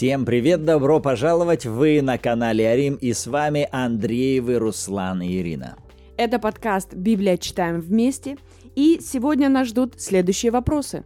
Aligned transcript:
Всем 0.00 0.24
привет, 0.24 0.64
добро 0.64 0.98
пожаловать! 0.98 1.66
Вы 1.66 2.00
на 2.00 2.16
канале 2.16 2.66
Арим 2.66 2.94
и 2.94 3.12
с 3.12 3.26
вами 3.26 3.68
Андреевы, 3.70 4.58
Руслан 4.58 5.20
и 5.20 5.36
Ирина. 5.36 5.76
Это 6.16 6.38
подкаст 6.38 6.94
«Библия. 6.94 7.36
Читаем 7.36 7.82
вместе» 7.82 8.38
и 8.74 8.98
сегодня 9.02 9.50
нас 9.50 9.68
ждут 9.68 10.00
следующие 10.00 10.52
вопросы. 10.52 11.04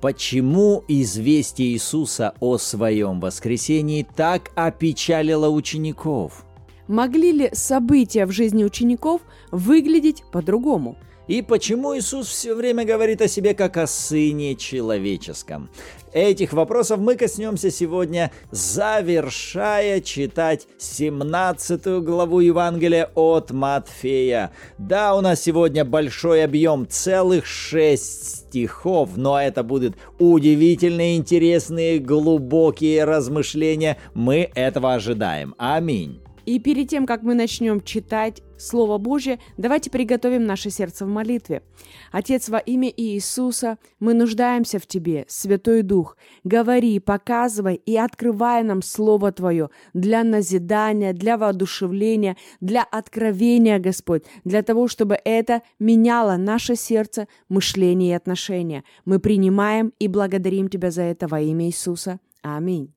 Почему 0.00 0.82
известие 0.88 1.68
Иисуса 1.68 2.34
о 2.40 2.58
своем 2.58 3.20
воскресении 3.20 4.04
так 4.16 4.50
опечалило 4.56 5.48
учеников? 5.48 6.44
Могли 6.88 7.30
ли 7.30 7.50
события 7.52 8.26
в 8.26 8.32
жизни 8.32 8.64
учеников 8.64 9.20
выглядеть 9.52 10.24
по-другому? 10.32 10.96
И 11.28 11.42
почему 11.42 11.96
Иисус 11.96 12.26
все 12.26 12.56
время 12.56 12.84
говорит 12.84 13.22
о 13.22 13.28
себе 13.28 13.54
как 13.54 13.76
о 13.76 13.86
Сыне 13.86 14.56
Человеческом? 14.56 15.70
Этих 16.12 16.52
вопросов 16.52 17.00
мы 17.00 17.16
коснемся 17.16 17.70
сегодня, 17.70 18.30
завершая 18.50 20.00
читать 20.02 20.66
17 20.78 21.86
главу 22.04 22.40
Евангелия 22.40 23.10
от 23.14 23.50
Матфея. 23.50 24.52
Да, 24.76 25.14
у 25.14 25.22
нас 25.22 25.40
сегодня 25.40 25.84
большой 25.86 26.44
объем, 26.44 26.86
целых 26.86 27.46
шесть 27.46 28.46
стихов, 28.48 29.16
но 29.16 29.40
это 29.40 29.62
будут 29.62 29.96
удивительные, 30.18 31.16
интересные, 31.16 31.98
глубокие 31.98 33.04
размышления. 33.04 33.96
Мы 34.12 34.50
этого 34.54 34.94
ожидаем. 34.94 35.54
Аминь. 35.56 36.21
И 36.46 36.58
перед 36.58 36.88
тем, 36.88 37.06
как 37.06 37.22
мы 37.22 37.34
начнем 37.34 37.80
читать 37.80 38.42
Слово 38.58 38.98
Божье, 38.98 39.38
давайте 39.56 39.90
приготовим 39.90 40.44
наше 40.44 40.70
сердце 40.70 41.04
в 41.04 41.08
молитве. 41.08 41.62
Отец, 42.10 42.48
во 42.48 42.58
имя 42.58 42.92
Иисуса, 42.96 43.78
мы 43.98 44.14
нуждаемся 44.14 44.78
в 44.78 44.86
Тебе, 44.86 45.24
Святой 45.28 45.82
Дух. 45.82 46.16
Говори, 46.44 46.98
показывай 46.98 47.74
и 47.74 47.96
открывай 47.96 48.62
нам 48.62 48.82
Слово 48.82 49.32
Твое 49.32 49.70
для 49.94 50.24
назидания, 50.24 51.12
для 51.12 51.36
воодушевления, 51.36 52.36
для 52.60 52.82
откровения, 52.82 53.78
Господь, 53.78 54.24
для 54.44 54.62
того, 54.62 54.88
чтобы 54.88 55.18
это 55.24 55.62
меняло 55.78 56.36
наше 56.36 56.76
сердце, 56.76 57.28
мышление 57.48 58.10
и 58.10 58.16
отношения. 58.16 58.84
Мы 59.04 59.18
принимаем 59.18 59.92
и 59.98 60.08
благодарим 60.08 60.68
Тебя 60.68 60.90
за 60.90 61.02
это 61.02 61.26
во 61.26 61.40
имя 61.40 61.66
Иисуса. 61.66 62.20
Аминь. 62.42 62.92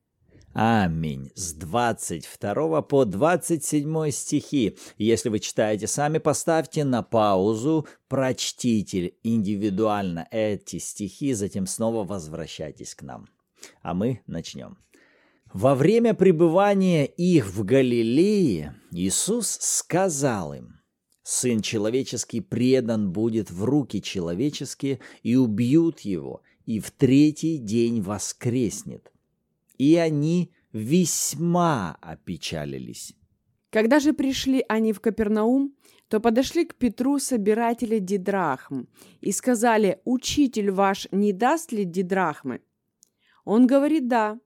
Аминь. 0.58 1.30
С 1.34 1.52
22 1.52 2.80
по 2.80 3.04
27 3.04 4.10
стихи. 4.10 4.78
Если 4.96 5.28
вы 5.28 5.38
читаете 5.38 5.86
сами, 5.86 6.16
поставьте 6.16 6.82
на 6.82 7.02
паузу, 7.02 7.86
прочтите 8.08 9.12
индивидуально 9.22 10.26
эти 10.30 10.78
стихи, 10.78 11.34
затем 11.34 11.66
снова 11.66 12.04
возвращайтесь 12.04 12.94
к 12.94 13.02
нам. 13.02 13.28
А 13.82 13.92
мы 13.92 14.22
начнем. 14.26 14.78
Во 15.52 15.74
время 15.74 16.14
пребывания 16.14 17.04
их 17.04 17.48
в 17.48 17.62
Галилее 17.62 18.76
Иисус 18.92 19.58
сказал 19.60 20.54
им, 20.54 20.80
«Сын 21.22 21.60
человеческий 21.60 22.40
предан 22.40 23.12
будет 23.12 23.50
в 23.50 23.62
руки 23.62 24.00
человеческие, 24.00 25.00
и 25.22 25.36
убьют 25.36 26.00
его, 26.00 26.40
и 26.64 26.80
в 26.80 26.92
третий 26.92 27.58
день 27.58 28.00
воскреснет» 28.00 29.12
и 29.78 29.96
они 29.96 30.52
весьма 30.72 31.98
опечалились. 32.00 33.14
Когда 33.70 34.00
же 34.00 34.12
пришли 34.12 34.64
они 34.68 34.92
в 34.92 35.00
Капернаум, 35.00 35.74
то 36.08 36.20
подошли 36.20 36.64
к 36.64 36.76
Петру 36.76 37.18
собиратели 37.18 37.98
дидрахм 37.98 38.86
и 39.20 39.32
сказали, 39.32 40.00
«Учитель 40.04 40.70
ваш 40.70 41.08
не 41.10 41.32
даст 41.32 41.72
ли 41.72 41.84
дидрахмы?» 41.84 42.62
Он 43.44 43.66
говорит 43.66 44.08
«да». 44.08 44.38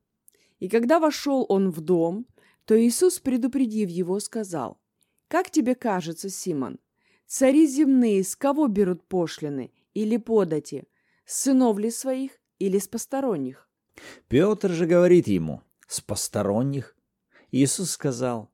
И 0.58 0.68
когда 0.68 0.98
вошел 0.98 1.46
он 1.48 1.70
в 1.70 1.80
дом, 1.80 2.26
то 2.64 2.80
Иисус, 2.80 3.18
предупредив 3.18 3.88
его, 3.88 4.20
сказал, 4.20 4.80
«Как 5.28 5.50
тебе 5.50 5.74
кажется, 5.74 6.28
Симон, 6.28 6.78
цари 7.26 7.66
земные 7.66 8.24
с 8.24 8.34
кого 8.36 8.66
берут 8.68 9.04
пошлины 9.06 9.72
или 9.94 10.16
подати, 10.16 10.84
с 11.24 11.42
сынов 11.42 11.78
ли 11.78 11.90
своих 11.90 12.32
или 12.58 12.78
с 12.78 12.88
посторонних?» 12.88 13.69
Петр 14.28 14.70
же 14.70 14.86
говорит 14.86 15.28
ему, 15.28 15.62
с 15.86 16.00
посторонних. 16.00 16.96
Иисус 17.50 17.90
сказал, 17.90 18.50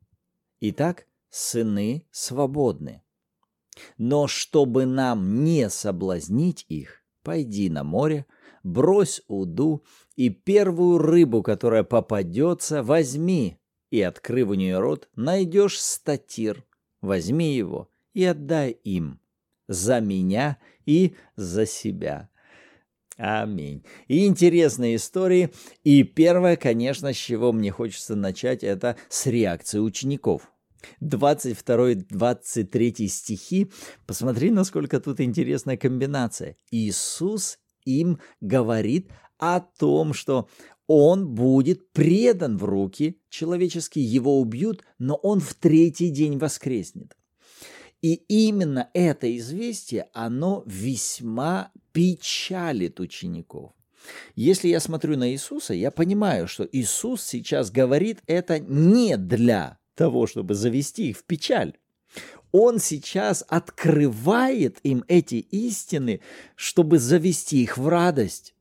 итак, 0.61 1.07
сыны 1.29 2.07
свободны. 2.11 3.03
Но 3.99 4.27
чтобы 4.27 4.87
нам 4.87 5.45
не 5.45 5.69
соблазнить 5.69 6.65
их, 6.69 7.05
пойди 7.23 7.69
на 7.69 7.85
море, 7.85 8.27
брось 8.63 9.23
уду, 9.29 9.85
и 10.17 10.31
первую 10.31 10.99
рыбу, 10.99 11.43
которая 11.43 11.85
попадется, 11.85 12.83
возьми, 12.83 13.59
и, 13.91 14.01
открыв 14.01 14.49
у 14.49 14.55
нее 14.55 14.79
рот, 14.79 15.09
найдешь 15.15 15.81
статир. 15.81 16.65
Возьми 17.03 17.55
его 17.55 17.91
и 18.15 18.25
отдай 18.25 18.71
им 18.71 19.21
за 19.69 20.01
меня 20.01 20.59
и 20.87 21.15
за 21.37 21.67
себя. 21.67 22.31
Аминь. 23.17 23.83
И 24.09 24.27
интересные 24.27 24.97
истории. 24.97 25.51
И 25.85 26.03
первое, 26.03 26.57
конечно, 26.57 27.13
с 27.13 27.17
чего 27.17 27.53
мне 27.53 27.71
хочется 27.71 28.15
начать, 28.15 28.63
это 28.63 28.97
с 29.09 29.27
реакции 29.27 29.79
учеников. 29.79 30.53
22-23 31.03 33.09
стихи. 33.09 33.71
Посмотри, 34.07 34.51
насколько 34.51 35.01
тут 35.01 35.21
интересная 35.21 35.77
комбинация. 35.77 36.57
Иисус 36.71 37.59
им 37.85 38.21
говорит 38.41 39.11
о 39.39 39.61
том, 39.61 40.13
что 40.13 40.49
он 40.87 41.35
будет 41.35 41.93
предан 41.93 42.59
в 42.59 42.65
руки 42.65 43.21
человеческие, 43.29 44.05
его 44.05 44.41
убьют, 44.41 44.85
но 44.99 45.17
он 45.17 45.41
в 45.41 45.55
третий 45.55 46.11
день 46.11 46.39
воскреснет. 46.39 47.17
И 48.03 48.15
именно 48.29 48.91
это 48.93 49.37
известие, 49.37 50.09
оно 50.13 50.63
весьма 50.67 51.73
печалит 51.93 53.01
учеников. 53.01 53.73
Если 54.35 54.69
я 54.69 54.81
смотрю 54.81 55.17
на 55.17 55.33
Иисуса, 55.33 55.75
я 55.75 55.91
понимаю, 55.91 56.47
что 56.47 56.69
Иисус 56.71 57.23
сейчас 57.23 57.71
говорит 57.71 58.21
это 58.27 58.59
не 58.59 59.17
для 59.17 59.79
того, 59.95 60.27
чтобы 60.27 60.55
завести 60.55 61.11
их 61.11 61.19
в 61.19 61.25
печаль. 61.25 61.75
Он 62.53 62.79
сейчас 62.79 63.45
открывает 63.49 64.79
им 64.83 65.05
эти 65.09 65.37
истины, 65.37 66.21
чтобы 66.55 66.99
завести 66.99 67.63
их 67.63 67.77
в 67.77 67.89
радость. 67.89 68.55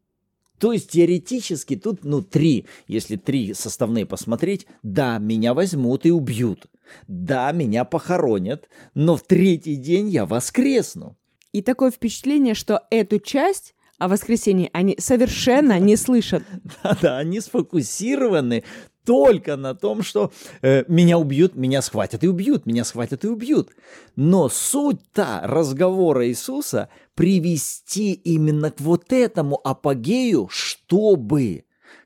То 0.59 0.71
есть 0.73 0.91
теоретически 0.91 1.75
тут, 1.75 2.03
ну, 2.03 2.21
три, 2.21 2.65
если 2.87 3.17
три 3.17 3.53
составные 3.53 4.05
посмотреть, 4.05 4.67
да, 4.83 5.19
меня 5.19 5.53
возьмут 5.53 6.05
и 6.05 6.11
убьют, 6.11 6.65
да, 7.07 7.51
меня 7.51 7.85
похоронят, 7.85 8.69
но 8.93 9.15
в 9.15 9.23
третий 9.23 9.75
день 9.75 10.09
я 10.09 10.25
воскресну. 10.25 11.17
И 11.51 11.61
такое 11.61 11.91
впечатление, 11.91 12.53
что 12.53 12.81
эту 12.89 13.19
часть 13.19 13.75
о 13.97 14.07
воскресении 14.07 14.69
они 14.73 14.95
совершенно 14.99 15.79
не 15.79 15.95
слышат. 15.95 16.43
Да-да, 16.83 17.17
они 17.17 17.39
сфокусированы 17.39 18.63
только 19.05 19.55
на 19.55 19.75
том, 19.75 20.01
что 20.01 20.33
э, 20.61 20.83
меня 20.87 21.17
убьют, 21.17 21.55
меня 21.55 21.81
схватят 21.81 22.23
и 22.23 22.27
убьют, 22.27 22.65
меня 22.65 22.83
схватят 22.83 23.23
и 23.23 23.27
убьют. 23.27 23.69
Но 24.15 24.49
суть-то 24.49 25.41
разговора 25.43 26.27
Иисуса 26.27 26.89
привести 27.13 28.13
именно 28.13 28.71
к 28.71 28.81
вот 28.81 29.13
этому 29.13 29.61
апогею, 29.63 30.47
чтобы 30.49 31.64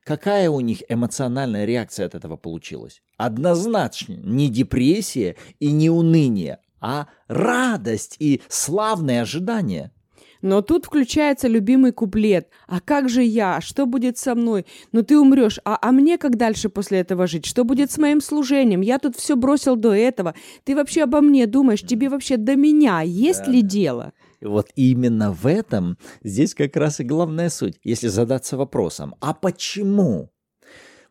какая 0.09 0.49
у 0.49 0.59
них 0.59 0.81
эмоциональная 0.89 1.65
реакция 1.65 2.07
от 2.07 2.15
этого 2.15 2.35
получилась? 2.35 3.03
Однозначно 3.17 4.13
не 4.13 4.49
депрессия 4.49 5.35
и 5.59 5.71
не 5.71 5.91
уныние, 5.91 6.57
а 6.81 7.05
радость 7.27 8.15
и 8.17 8.41
славное 8.47 9.21
ожидание– 9.21 9.91
но 10.41 10.61
тут 10.61 10.85
включается 10.85 11.49
любимый 11.49 11.91
куплет. 11.91 12.47
«А 12.65 12.79
как 12.79 13.09
же 13.09 13.21
я? 13.23 13.59
Что 13.59 13.85
будет 13.85 14.17
со 14.17 14.35
мной? 14.35 14.65
Ну 14.93 15.03
ты 15.03 15.19
умрешь. 15.19 15.59
А, 15.65 15.77
а 15.81 15.91
мне 15.91 16.17
как 16.17 16.37
дальше 16.37 16.69
после 16.69 16.99
этого 16.99 17.27
жить? 17.27 17.45
Что 17.45 17.65
будет 17.65 17.91
с 17.91 17.97
моим 17.97 18.21
служением? 18.21 18.79
Я 18.79 18.99
тут 18.99 19.17
все 19.17 19.35
бросил 19.35 19.75
до 19.75 19.93
этого. 19.93 20.35
Ты 20.63 20.77
вообще 20.77 21.03
обо 21.03 21.19
мне 21.19 21.45
думаешь? 21.45 21.81
Тебе 21.81 22.07
вообще 22.07 22.37
до 22.37 22.55
меня 22.55 23.01
есть 23.01 23.45
да. 23.45 23.51
ли 23.51 23.61
дело?» 23.61 24.13
Вот 24.41 24.69
именно 24.75 25.31
в 25.31 25.45
этом 25.45 25.97
здесь 26.23 26.53
как 26.53 26.75
раз 26.75 26.99
и 26.99 27.03
главная 27.03 27.49
суть. 27.49 27.79
Если 27.83 28.07
задаться 28.07 28.57
вопросом, 28.57 29.15
а 29.19 29.33
почему? 29.33 30.31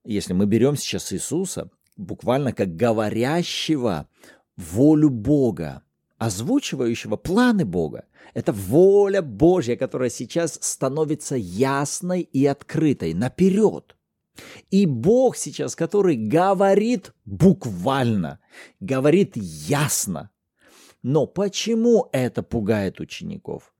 Если 0.04 0.32
мы 0.32 0.46
берем 0.46 0.76
сейчас 0.76 1.12
Иисуса, 1.12 1.70
буквально 1.96 2.52
как 2.52 2.76
говорящего 2.76 4.08
волю 4.56 5.10
Бога, 5.10 5.82
озвучивающего 6.18 7.16
планы 7.16 7.64
Бога. 7.64 8.06
Это 8.34 8.52
воля 8.52 9.22
Божья, 9.22 9.76
которая 9.76 10.10
сейчас 10.10 10.58
становится 10.60 11.36
ясной 11.36 12.22
и 12.22 12.44
открытой 12.46 13.14
наперед. 13.14 13.96
И 14.70 14.86
Бог 14.86 15.36
сейчас, 15.36 15.74
который 15.74 16.16
говорит 16.16 17.12
буквально, 17.24 18.40
говорит 18.80 19.36
ясно. 19.36 20.30
Но 21.02 21.26
почему 21.26 22.08
это 22.12 22.42
пугает 22.42 23.00
учеников? 23.00 23.72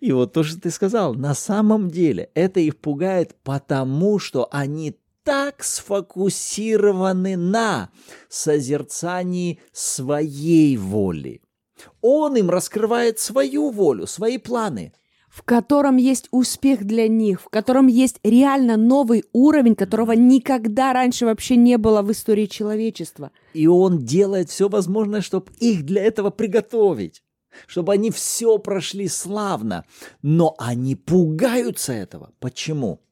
И 0.00 0.12
вот 0.12 0.32
то, 0.32 0.42
что 0.42 0.60
ты 0.60 0.70
сказал, 0.70 1.14
на 1.14 1.34
самом 1.34 1.90
деле 1.90 2.30
это 2.34 2.60
их 2.60 2.76
пугает 2.76 3.34
потому, 3.42 4.18
что 4.18 4.48
они 4.50 4.98
так 5.22 5.64
сфокусированы 5.64 7.36
на 7.36 7.90
созерцании 8.28 9.60
своей 9.72 10.76
воли. 10.76 11.40
Он 12.00 12.36
им 12.36 12.50
раскрывает 12.50 13.18
свою 13.18 13.70
волю, 13.70 14.06
свои 14.06 14.38
планы– 14.38 14.92
в 15.36 15.42
котором 15.42 15.98
есть 15.98 16.28
успех 16.30 16.84
для 16.86 17.08
них, 17.08 17.42
в 17.42 17.50
котором 17.50 17.88
есть 17.88 18.18
реально 18.24 18.78
новый 18.78 19.22
уровень, 19.34 19.74
которого 19.74 20.12
никогда 20.12 20.94
раньше 20.94 21.26
вообще 21.26 21.56
не 21.56 21.76
было 21.76 22.00
в 22.00 22.10
истории 22.10 22.46
человечества. 22.46 23.30
И 23.52 23.66
он 23.66 23.98
делает 23.98 24.48
все 24.48 24.70
возможное, 24.70 25.20
чтобы 25.20 25.52
их 25.58 25.84
для 25.84 26.02
этого 26.02 26.30
приготовить, 26.30 27.22
чтобы 27.66 27.92
они 27.92 28.10
все 28.10 28.56
прошли 28.56 29.08
славно. 29.08 29.84
Но 30.22 30.54
они 30.56 30.96
пугаются 30.96 31.92
этого. 31.92 32.32
Почему? 32.40 33.02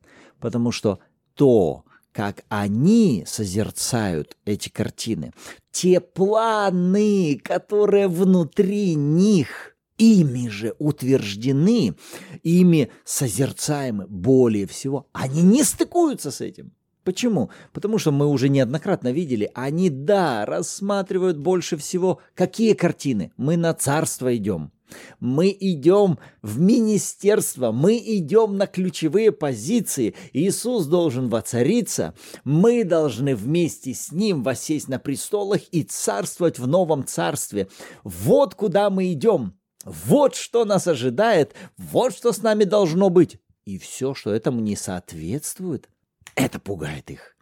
Потому 0.41 0.73
что 0.73 1.00
то, 1.35 1.85
как 2.11 2.44
они 2.49 3.25
созерцают 3.26 4.38
эти 4.47 4.71
картины, 4.71 5.35
те 5.73 6.00
планы, 6.00 7.38
которые 7.44 8.09
внутри 8.09 8.94
них– 8.94 9.73
ими 9.99 10.49
же 10.49 10.75
утверждены, 10.79 11.94
ими 12.43 12.91
созерцаемы 13.05 14.06
более 14.06 14.67
всего, 14.67 15.08
они 15.12 15.43
не 15.43 15.62
стыкуются 15.62 16.31
с 16.31 16.41
этим. 16.41 16.73
Почему? 17.05 17.50
Потому 17.73 17.99
что 17.99 18.12
мы 18.12 18.26
уже 18.26 18.49
неоднократно 18.49 19.12
видели, 19.12 19.50
они, 19.55 19.91
да, 19.91 20.46
рассматривают 20.46 21.37
больше 21.37 21.76
всего, 21.76 22.19
какие 22.35 22.73
картины. 22.73 23.31
Мы 23.37 23.58
на 23.58 23.75
царство 23.75 24.35
идем. 24.35 24.73
Мы 25.20 25.56
идем 25.58 26.19
в 26.43 26.61
министерство, 26.61 27.73
мы 27.73 27.97
идем 27.97 28.56
на 28.56 28.67
ключевые 28.67 29.32
позиции. 29.32 30.14
Иисус 30.32 30.87
должен 30.87 31.29
воцариться, 31.29 32.14
мы 32.44 32.85
должны 32.85 33.35
вместе 33.35 33.93
с 33.93 34.12
Ним 34.12 34.43
восесть 34.43 34.88
на 34.88 34.99
престолах 34.99 35.61
и 35.73 35.82
царствовать 35.82 36.58
в 36.58 36.67
новом 36.67 37.05
царстве. 37.05 37.69
Вот 38.02 38.55
куда 38.55 38.88
мы 38.88 39.12
идем. 39.12 39.55
Вот 39.85 40.35
что 40.35 40.65
нас 40.65 40.87
ожидает, 40.87 41.55
вот 41.77 42.15
что 42.15 42.33
с 42.33 42.43
нами 42.43 42.65
должно 42.65 43.11
быть. 43.11 43.39
И 43.65 43.79
все, 43.79 44.15
что 44.15 44.33
этому 44.33 44.61
не 44.61 44.77
соответствует, 44.77 45.89
это 46.35 46.59
пугает 46.59 47.11
их. 47.11 47.37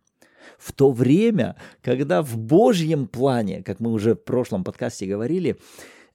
В 0.58 0.72
то 0.72 0.90
время, 0.92 1.56
когда 1.82 2.22
в 2.22 2.36
Божьем 2.36 3.06
плане, 3.06 3.62
как 3.62 3.80
мы 3.80 3.92
уже 3.92 4.14
в 4.14 4.22
прошлом 4.24 4.64
подкасте 4.64 5.06
говорили, 5.06 5.56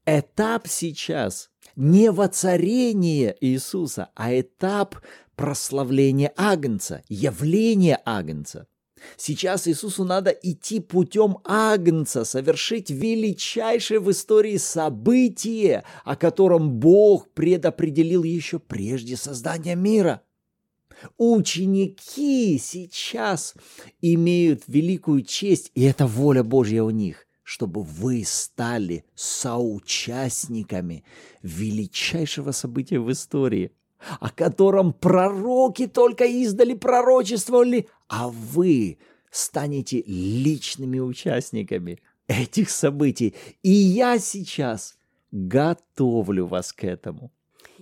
этап 0.05 0.67
сейчас 0.67 1.49
не 1.75 2.11
воцарение 2.11 3.35
Иисуса, 3.41 4.09
а 4.15 4.37
этап 4.37 4.95
прославления 5.35 6.33
Агнца, 6.35 7.03
явления 7.09 7.99
Агнца– 8.05 8.67
Сейчас 9.15 9.67
Иисусу 9.67 10.03
надо 10.03 10.31
идти 10.31 10.79
путем 10.79 11.37
Агнца, 11.43 12.23
совершить 12.25 12.89
величайшее 12.89 13.99
в 13.99 14.11
истории 14.11 14.57
событие, 14.57 15.83
о 16.03 16.15
котором 16.15 16.71
Бог 16.71 17.29
предопределил 17.29 18.23
еще 18.23 18.59
прежде 18.59 19.17
создания 19.17 19.75
мира. 19.75 20.21
Ученики 21.17 22.57
сейчас 22.57 23.53
имеют 24.01 24.63
великую 24.67 25.21
честь, 25.21 25.71
и 25.75 25.83
это 25.83 26.07
воля 26.07 26.43
Божья 26.43 26.81
у 26.81 26.89
них, 26.89 27.27
чтобы 27.43 27.83
вы 27.83 28.23
стали 28.25 29.05
соучастниками 29.13 31.03
величайшего 31.43 32.51
события 32.51 32.99
в 32.99 33.11
истории– 33.11 33.71
о 34.19 34.29
котором 34.29 34.93
пророки 34.93 35.87
только 35.87 36.25
издали 36.25 36.73
пророчествовали, 36.73 37.87
а 38.07 38.29
вы 38.29 38.97
станете 39.31 40.03
личными 40.05 40.99
участниками 40.99 41.99
этих 42.27 42.69
событий. 42.69 43.35
И 43.63 43.71
я 43.71 44.19
сейчас 44.19 44.97
готовлю 45.31 46.45
вас 46.45 46.73
к 46.73 46.83
этому. 46.83 47.31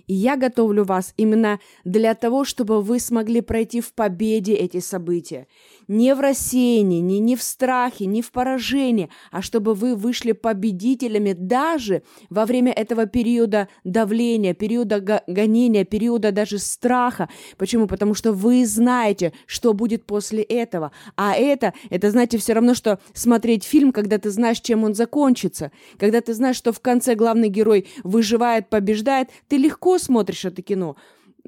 И 0.06 0.14
я 0.14 0.36
готовлю 0.36 0.84
вас 0.84 1.14
именно 1.16 1.58
для 1.84 2.14
того, 2.14 2.44
чтобы 2.44 2.80
вы 2.80 3.00
смогли 3.00 3.40
пройти 3.40 3.80
в 3.80 3.92
победе 3.92 4.54
эти 4.54 4.78
события. 4.78 5.48
Не 5.88 6.14
в 6.14 6.20
рассеянии, 6.20 7.00
не, 7.00 7.18
не 7.20 7.36
в 7.36 7.42
страхе, 7.42 8.06
не 8.06 8.22
в 8.22 8.32
поражении, 8.32 9.08
а 9.30 9.42
чтобы 9.42 9.74
вы 9.74 9.94
вышли 9.94 10.32
победителями 10.32 11.32
даже 11.32 12.02
во 12.28 12.44
время 12.44 12.72
этого 12.72 13.06
периода 13.06 13.68
давления, 13.84 14.54
периода 14.54 15.22
гонения, 15.26 15.84
периода 15.84 16.32
даже 16.32 16.58
страха. 16.58 17.28
Почему? 17.56 17.86
Потому 17.86 18.14
что 18.14 18.32
вы 18.32 18.66
знаете, 18.66 19.32
что 19.46 19.74
будет 19.74 20.04
после 20.04 20.42
этого. 20.42 20.92
А 21.16 21.34
это, 21.34 21.72
это, 21.90 22.10
знаете, 22.10 22.38
все 22.38 22.54
равно, 22.54 22.74
что 22.74 22.98
смотреть 23.14 23.64
фильм, 23.64 23.92
когда 23.92 24.18
ты 24.18 24.30
знаешь, 24.30 24.60
чем 24.60 24.84
он 24.84 24.94
закончится. 24.94 25.70
Когда 25.98 26.20
ты 26.20 26.34
знаешь, 26.34 26.56
что 26.56 26.72
в 26.72 26.80
конце 26.80 27.14
главный 27.14 27.48
герой 27.48 27.86
выживает, 28.02 28.68
побеждает, 28.68 29.28
ты 29.48 29.56
легко 29.56 29.98
смотришь 29.98 30.44
это 30.44 30.62
кино. 30.62 30.96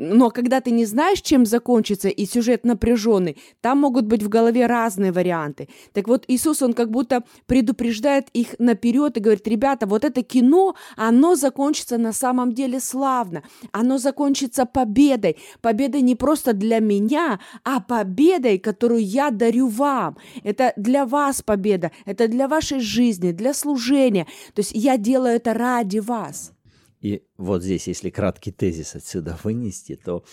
Но 0.00 0.30
когда 0.30 0.60
ты 0.60 0.70
не 0.70 0.84
знаешь, 0.84 1.20
чем 1.20 1.44
закончится, 1.44 2.08
и 2.08 2.24
сюжет 2.24 2.64
напряженный, 2.64 3.36
там 3.60 3.80
могут 3.80 4.06
быть 4.06 4.22
в 4.22 4.28
голове 4.28 4.66
разные 4.66 5.10
варианты. 5.10 5.68
Так 5.92 6.06
вот, 6.06 6.24
Иисус, 6.28 6.62
он 6.62 6.72
как 6.72 6.92
будто 6.92 7.24
предупреждает 7.46 8.28
их 8.32 8.54
наперед 8.60 9.16
и 9.16 9.20
говорит, 9.20 9.48
ребята, 9.48 9.86
вот 9.86 10.04
это 10.04 10.22
кино, 10.22 10.76
оно 10.96 11.34
закончится 11.34 11.98
на 11.98 12.12
самом 12.12 12.52
деле 12.52 12.78
славно. 12.78 13.42
Оно 13.72 13.98
закончится 13.98 14.66
победой. 14.66 15.36
Победой 15.62 16.02
не 16.02 16.14
просто 16.14 16.52
для 16.52 16.78
меня, 16.78 17.40
а 17.64 17.80
победой, 17.80 18.58
которую 18.58 19.04
я 19.04 19.30
дарю 19.30 19.66
вам. 19.66 20.16
Это 20.44 20.72
для 20.76 21.06
вас 21.06 21.42
победа, 21.42 21.90
это 22.04 22.28
для 22.28 22.46
вашей 22.46 22.78
жизни, 22.78 23.32
для 23.32 23.52
служения. 23.52 24.28
То 24.54 24.60
есть 24.60 24.70
я 24.74 24.96
делаю 24.96 25.34
это 25.34 25.54
ради 25.54 25.98
вас. 25.98 26.52
И 27.00 27.22
вот 27.36 27.62
здесь, 27.62 27.86
если 27.86 28.10
краткий 28.10 28.52
тезис 28.52 28.94
отсюда 28.94 29.38
вынести, 29.44 29.96
то 29.96 30.24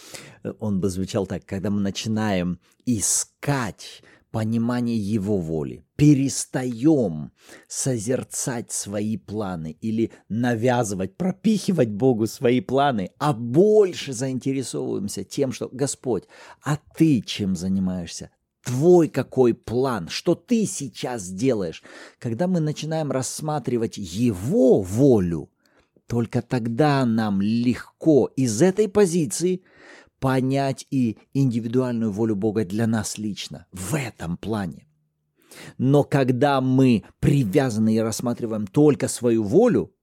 э, 0.43 0.53
он 0.59 0.79
бы 0.79 0.89
звучал 0.89 1.27
так, 1.27 1.45
когда 1.45 1.69
мы 1.69 1.81
начинаем 1.81 2.59
искать 2.85 4.01
понимание 4.31 4.97
Его 4.97 5.37
воли, 5.37 5.85
перестаем 5.95 7.31
созерцать 7.69 8.71
свои 8.71 9.15
планы 9.15 9.77
или 9.79 10.11
навязывать, 10.27 11.15
пропихивать 11.15 11.89
Богу 11.89 12.27
свои 12.27 12.59
планы, 12.59 13.11
а 13.17 13.31
больше 13.31 14.11
заинтересовываемся 14.11 15.23
тем, 15.23 15.53
что 15.53 15.69
Господь, 15.71 16.25
а 16.63 16.77
ты 16.97 17.21
чем 17.21 17.55
занимаешься? 17.55 18.31
Твой 18.61 19.07
какой 19.07 19.53
план, 19.53 20.09
что 20.09 20.35
ты 20.35 20.65
сейчас 20.65 21.29
делаешь? 21.29 21.83
Когда 22.19 22.47
мы 22.47 22.59
начинаем 22.59 23.11
рассматривать 23.11 23.97
Его 23.97 24.81
волю– 24.81 25.49
только 26.07 26.41
тогда 26.41 27.05
нам 27.05 27.41
легко 27.41 28.27
из 28.35 28.61
этой 28.61 28.87
позиции 28.87 29.63
понять 30.19 30.85
и 30.91 31.17
индивидуальную 31.33 32.11
волю 32.11 32.35
Бога 32.35 32.65
для 32.65 32.87
нас 32.87 33.17
лично 33.17 33.67
в 33.71 33.95
этом 33.95 34.37
плане. 34.37 34.87
Но 35.77 36.03
когда 36.03 36.61
мы 36.61 37.03
привязаны 37.19 37.95
и 37.95 37.99
рассматриваем 37.99 38.67
только 38.67 39.07
свою 39.07 39.43
волю, 39.43 39.93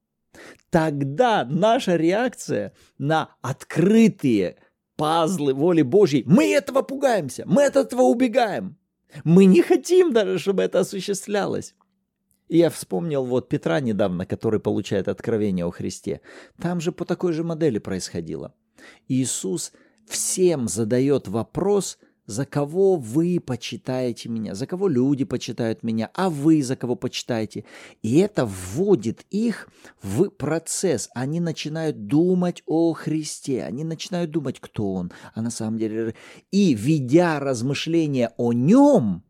тогда 0.71 1.45
наша 1.45 1.97
реакция 1.97 2.73
на 2.99 3.31
открытые 3.43 4.57
пазлы 4.97 5.55
воли 5.55 5.83
Божьей, 5.83 6.25
мы 6.27 6.53
этого 6.53 6.83
пугаемся, 6.83 7.45
мы 7.47 7.67
от 7.67 7.77
этого 7.77 8.03
убегаем. 8.03 8.79
Мы 9.25 9.45
не 9.45 9.61
хотим 9.63 10.13
даже, 10.13 10.39
чтобы 10.39 10.63
это 10.63 10.81
осуществлялось. 10.81 11.75
И 12.53 12.59
я 12.59 12.69
вспомнил 12.69 13.25
вот 13.25 13.49
Петра 13.49 13.81
недавно, 13.81 14.27
который 14.27 14.61
получает 14.61 15.09
откровение 15.09 15.65
о 15.65 15.71
Христе. 15.71 16.21
Там 16.61 16.83
же 16.83 16.93
по 16.93 17.07
такой 17.07 17.33
же 17.33 17.45
модели 17.45 17.79
происходило. 17.79 18.53
Иисус 19.09 19.73
всем 20.07 20.69
задает 20.69 21.29
вопрос, 21.29 21.99
за 22.27 22.45
кого 22.45 22.97
вы 22.97 23.41
почитаете 23.41 24.29
меня, 24.29 24.55
за 24.55 24.67
кого 24.67 24.89
люди 24.89 25.25
почитают 25.25 25.83
меня, 25.83 26.11
а 26.13 26.29
вы 26.29 26.63
за 26.63 26.77
кого 26.77 26.95
почитаете. 26.95 27.65
И 28.03 28.19
это 28.19 28.45
вводит 28.45 29.25
их 29.31 29.71
в 30.03 30.29
процесс. 30.29 31.09
Они 31.15 31.41
начинают 31.41 32.07
думать 32.07 32.63
о 32.67 32.93
Христе, 32.93 33.65
они 33.65 33.83
начинают 33.83 34.31
думать, 34.31 34.61
кто 34.61 34.93
Он, 34.93 35.11
а 35.35 35.41
на 35.41 35.51
самом 35.51 35.79
деле... 35.79 36.15
И 36.51 36.75
ведя 36.75 37.41
размышления 37.41 38.35
о 38.37 38.53
Нем, 38.53 39.25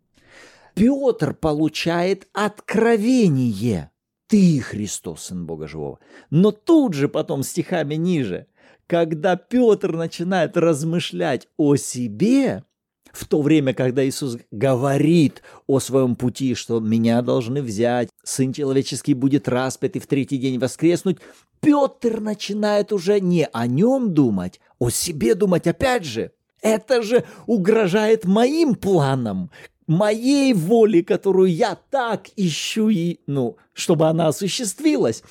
Петр 0.75 1.35
получает 1.35 2.29
откровение. 2.33 3.91
Ты 4.27 4.61
Христос, 4.61 5.25
Сын 5.25 5.45
Бога 5.45 5.69
Живого. 5.69 5.99
Но 6.31 6.53
тут 6.53 6.95
же 6.95 7.09
потом 7.09 7.43
стихами 7.43 7.97
ниже, 7.97 8.47
когда 8.87 9.37
Петр 9.37 9.93
начинает 9.93 10.57
размышлять 10.57 11.49
о 11.57 11.77
себе, 11.77 12.65
в 13.13 13.27
то 13.27 13.43
время, 13.43 13.75
когда 13.75 14.07
Иисус 14.07 14.39
говорит 14.51 15.43
о 15.67 15.81
своем 15.81 16.17
пути, 16.17 16.55
что 16.55 16.81
меня 16.81 17.21
должны 17.21 17.61
взять, 17.63 18.09
Сын 18.25 18.53
Человеческий 18.53 19.15
будет 19.15 19.49
распят 19.49 19.97
и 19.97 20.01
в 20.01 20.07
третий 20.07 20.39
день 20.39 20.59
воскреснуть, 20.59 21.19
Петр 21.61 22.21
начинает 22.21 22.93
уже 22.93 23.21
не 23.21 23.47
о 23.53 23.67
нем 23.67 24.15
думать, 24.15 24.61
о 24.79 24.91
себе 24.91 25.35
думать 25.35 25.67
опять 25.67 26.05
же. 26.05 26.33
Это 26.61 27.03
же 27.03 27.25
угрожает 27.47 28.25
моим 28.25 28.75
планам, 28.75 29.51
моей 29.87 30.53
воле, 30.53 31.03
которую 31.03 31.53
я 31.53 31.77
так 31.91 32.29
ищу, 32.37 32.89
и, 32.89 33.21
ну, 33.27 33.57
чтобы 33.73 34.09
она 34.09 34.29
осуществилась. 34.29 35.23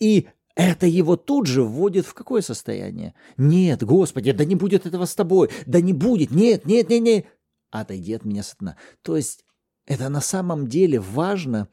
И 0.00 0.28
это 0.54 0.86
его 0.86 1.16
тут 1.16 1.46
же 1.46 1.62
вводит 1.62 2.04
в 2.06 2.14
какое 2.14 2.42
состояние? 2.42 3.14
Нет, 3.36 3.84
Господи, 3.84 4.32
да 4.32 4.44
не 4.44 4.56
будет 4.56 4.86
этого 4.86 5.04
с 5.04 5.14
тобой, 5.14 5.50
да 5.66 5.80
не 5.80 5.92
будет, 5.92 6.30
нет, 6.30 6.66
нет, 6.66 6.88
нет, 6.90 7.02
нет. 7.02 7.26
Отойди 7.70 8.14
от 8.14 8.24
меня, 8.24 8.42
сатана. 8.42 8.76
То 9.02 9.16
есть 9.16 9.44
это 9.86 10.08
на 10.08 10.20
самом 10.20 10.66
деле 10.66 11.00
важно 11.00 11.68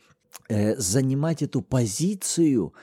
э, 0.50 0.76
занимать 0.78 1.42
эту 1.42 1.62
позицию, 1.62 2.74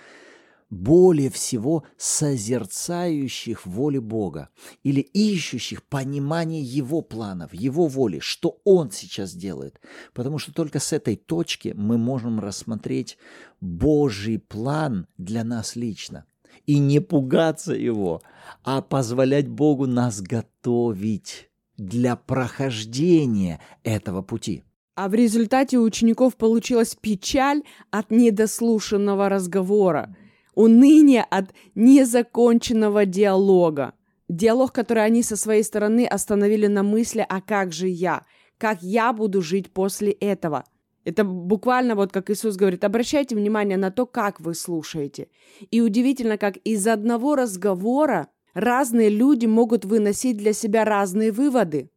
более 0.73 1.29
всего 1.29 1.85
созерцающих 1.99 3.67
воли 3.67 3.99
Бога 3.99 4.49
или 4.83 5.01
ищущих 5.01 5.83
понимание 5.83 6.63
Его 6.63 7.03
планов, 7.03 7.53
Его 7.53 7.89
воли, 7.89 8.21
что 8.21 8.59
Он 8.65 8.91
сейчас 8.91 9.35
делает. 9.35 9.79
Потому 10.15 10.39
что 10.39 10.51
только 10.55 10.81
с 10.81 10.95
этой 10.95 11.17
точки 11.17 11.75
мы 11.77 11.99
можем 11.99 12.41
рассмотреть 12.41 13.19
Божий 13.61 14.39
план 14.39 15.07
для 15.19 15.45
нас 15.45 15.77
лично. 15.77 16.25
И 16.65 16.79
не 16.79 17.01
пугаться 17.01 17.75
его, 17.75 18.23
а 18.65 18.81
позволять 18.81 19.49
Богу 19.49 19.87
нас 19.87 20.23
готовить 20.23 21.51
для 21.77 22.17
прохождения 22.17 23.61
этого 23.83 24.23
пути. 24.23 24.65
А 24.95 25.11
в 25.11 25.15
результате 25.15 25.79
у 25.79 25.83
учеников 25.83 26.37
получилась 26.37 26.95
печаль 26.95 27.63
от 27.91 28.11
недослушанного 28.11 29.29
разговора– 29.29 30.17
уныние 30.55 31.23
от 31.23 31.51
незаконченного 31.75 33.07
диалога. 33.07 33.95
Диалог, 34.29 34.73
который 34.73 35.05
они 35.05 35.23
со 35.23 35.37
своей 35.37 35.63
стороны 35.63 36.07
остановили 36.07 36.67
на 36.67 36.83
мысли 36.83 37.25
«а 37.29 37.41
как 37.41 37.73
же 37.73 37.89
я?», 37.89 38.25
«как 38.59 38.83
я 38.83 39.13
буду 39.13 39.43
жить 39.43 39.73
после 39.73 40.13
этого?». 40.13 40.65
Это 41.05 41.25
буквально 41.25 41.97
вот 41.97 42.13
как 42.13 42.31
Иисус 42.31 42.57
говорит, 42.57 42.85
обращайте 42.85 43.35
внимание 43.35 43.77
на 43.77 43.91
то, 43.91 44.07
как 44.07 44.41
вы 44.41 44.55
слушаете. 44.55 45.29
И 45.71 45.81
удивительно, 45.81 46.39
как 46.39 46.57
из 46.59 46.87
одного 46.87 47.35
разговора 47.35 48.29
разные 48.55 49.09
люди 49.09 49.47
могут 49.47 49.85
выносить 49.85 50.37
для 50.37 50.53
себя 50.53 50.85
разные 50.85 51.33
выводы. 51.33 51.91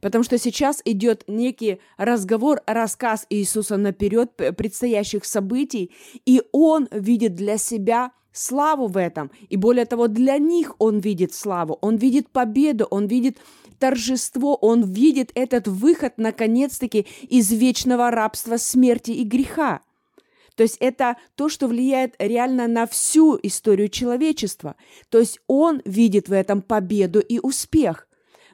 Потому 0.00 0.24
что 0.24 0.38
сейчас 0.38 0.80
идет 0.84 1.24
некий 1.26 1.80
разговор, 1.96 2.60
рассказ 2.66 3.26
Иисуса 3.30 3.76
наперед 3.76 4.30
предстоящих 4.56 5.24
событий, 5.24 5.92
и 6.26 6.42
Он 6.52 6.88
видит 6.90 7.34
для 7.34 7.58
себя 7.58 8.12
славу 8.32 8.86
в 8.86 8.96
этом. 8.96 9.30
И 9.48 9.56
более 9.56 9.84
того, 9.84 10.08
для 10.08 10.38
них 10.38 10.74
Он 10.78 10.98
видит 10.98 11.34
славу, 11.34 11.78
Он 11.80 11.96
видит 11.96 12.30
победу, 12.30 12.86
Он 12.90 13.06
видит 13.06 13.38
торжество, 13.78 14.54
Он 14.54 14.84
видит 14.84 15.30
этот 15.34 15.66
выход, 15.66 16.14
наконец-таки, 16.16 17.06
из 17.22 17.50
вечного 17.50 18.10
рабства, 18.10 18.56
смерти 18.56 19.10
и 19.10 19.24
греха. 19.24 19.80
То 20.60 20.64
есть 20.64 20.76
это 20.80 21.16
то, 21.36 21.48
что 21.48 21.68
влияет 21.68 22.14
реально 22.18 22.68
на 22.68 22.86
всю 22.86 23.38
историю 23.42 23.88
человечества. 23.88 24.76
То 25.08 25.18
есть 25.18 25.40
он 25.46 25.80
видит 25.86 26.28
в 26.28 26.34
этом 26.34 26.60
победу 26.60 27.18
и 27.20 27.38
успех. 27.38 28.06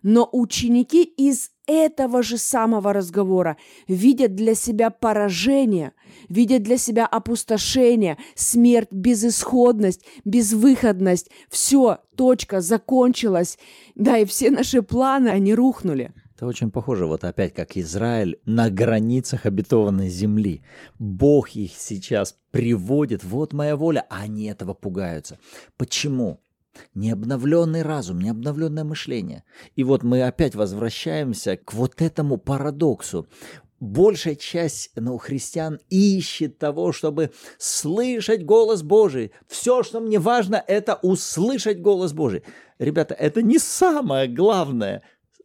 Но 0.09 0.29
ученики 0.31 1.03
из 1.03 1.51
этого 1.67 2.23
же 2.23 2.39
самого 2.39 2.93
разговора 2.93 3.57
видят 3.89 4.37
для 4.37 4.55
себя 4.55 4.91
поражение, 4.91 5.95
видят 6.29 6.63
для 6.63 6.79
себя 6.79 7.07
опустошение, 7.07 8.17
смерть, 8.37 8.93
безысходность, 8.93 10.05
безвыходность. 10.25 11.29
Все, 11.51 11.99
точка, 12.15 12.61
закончилась. 12.61 13.59
Да, 13.97 14.17
и 14.17 14.27
все 14.27 14.53
наши 14.53 14.81
планы, 14.81 15.27
они 15.27 15.57
рухнули. 15.57 16.13
Это 16.37 16.47
очень 16.47 16.71
похоже, 16.71 17.07
вот 17.07 17.25
опять 17.25 17.53
как 17.53 17.77
Израиль 17.77 18.39
на 18.45 18.71
границах 18.71 19.45
обетованной 19.45 20.09
земли. 20.09 20.63
Бог 21.01 21.49
их 21.57 21.73
сейчас 21.75 22.37
приводит, 22.53 23.25
вот 23.25 23.53
моя 23.53 23.75
воля, 23.75 24.07
а 24.09 24.21
они 24.21 24.45
этого 24.45 24.73
пугаются. 24.73 25.37
Почему? 25.77 26.39
Необновленный 26.95 27.83
разум, 27.83 28.21
необновленное 28.21 28.85
мышление. 28.85 29.45
И 29.75 29.85
вот 29.85 30.03
мы 30.03 30.23
опять 30.23 30.55
возвращаемся 30.55 31.57
к 31.57 31.73
вот 31.73 32.01
этому 32.01 32.37
парадоксу. 32.37 33.27
Большая 33.79 34.37
часть 34.37 34.91
ну, 34.97 35.19
христиан 35.19 35.81
ищет 35.91 36.59
того, 36.59 36.93
чтобы 36.93 37.33
слышать 37.59 38.45
голос 38.45 38.83
Божий. 38.83 39.33
Все, 39.49 39.83
что 39.83 40.01
мне 40.01 40.19
важно, 40.19 40.63
это 40.67 40.99
услышать 41.03 41.81
голос 41.81 42.13
Божий. 42.13 42.43
Ребята, 42.79 43.15
это 43.15 43.43
не 43.43 43.59
самое 43.59 44.29
главное. 44.29 45.03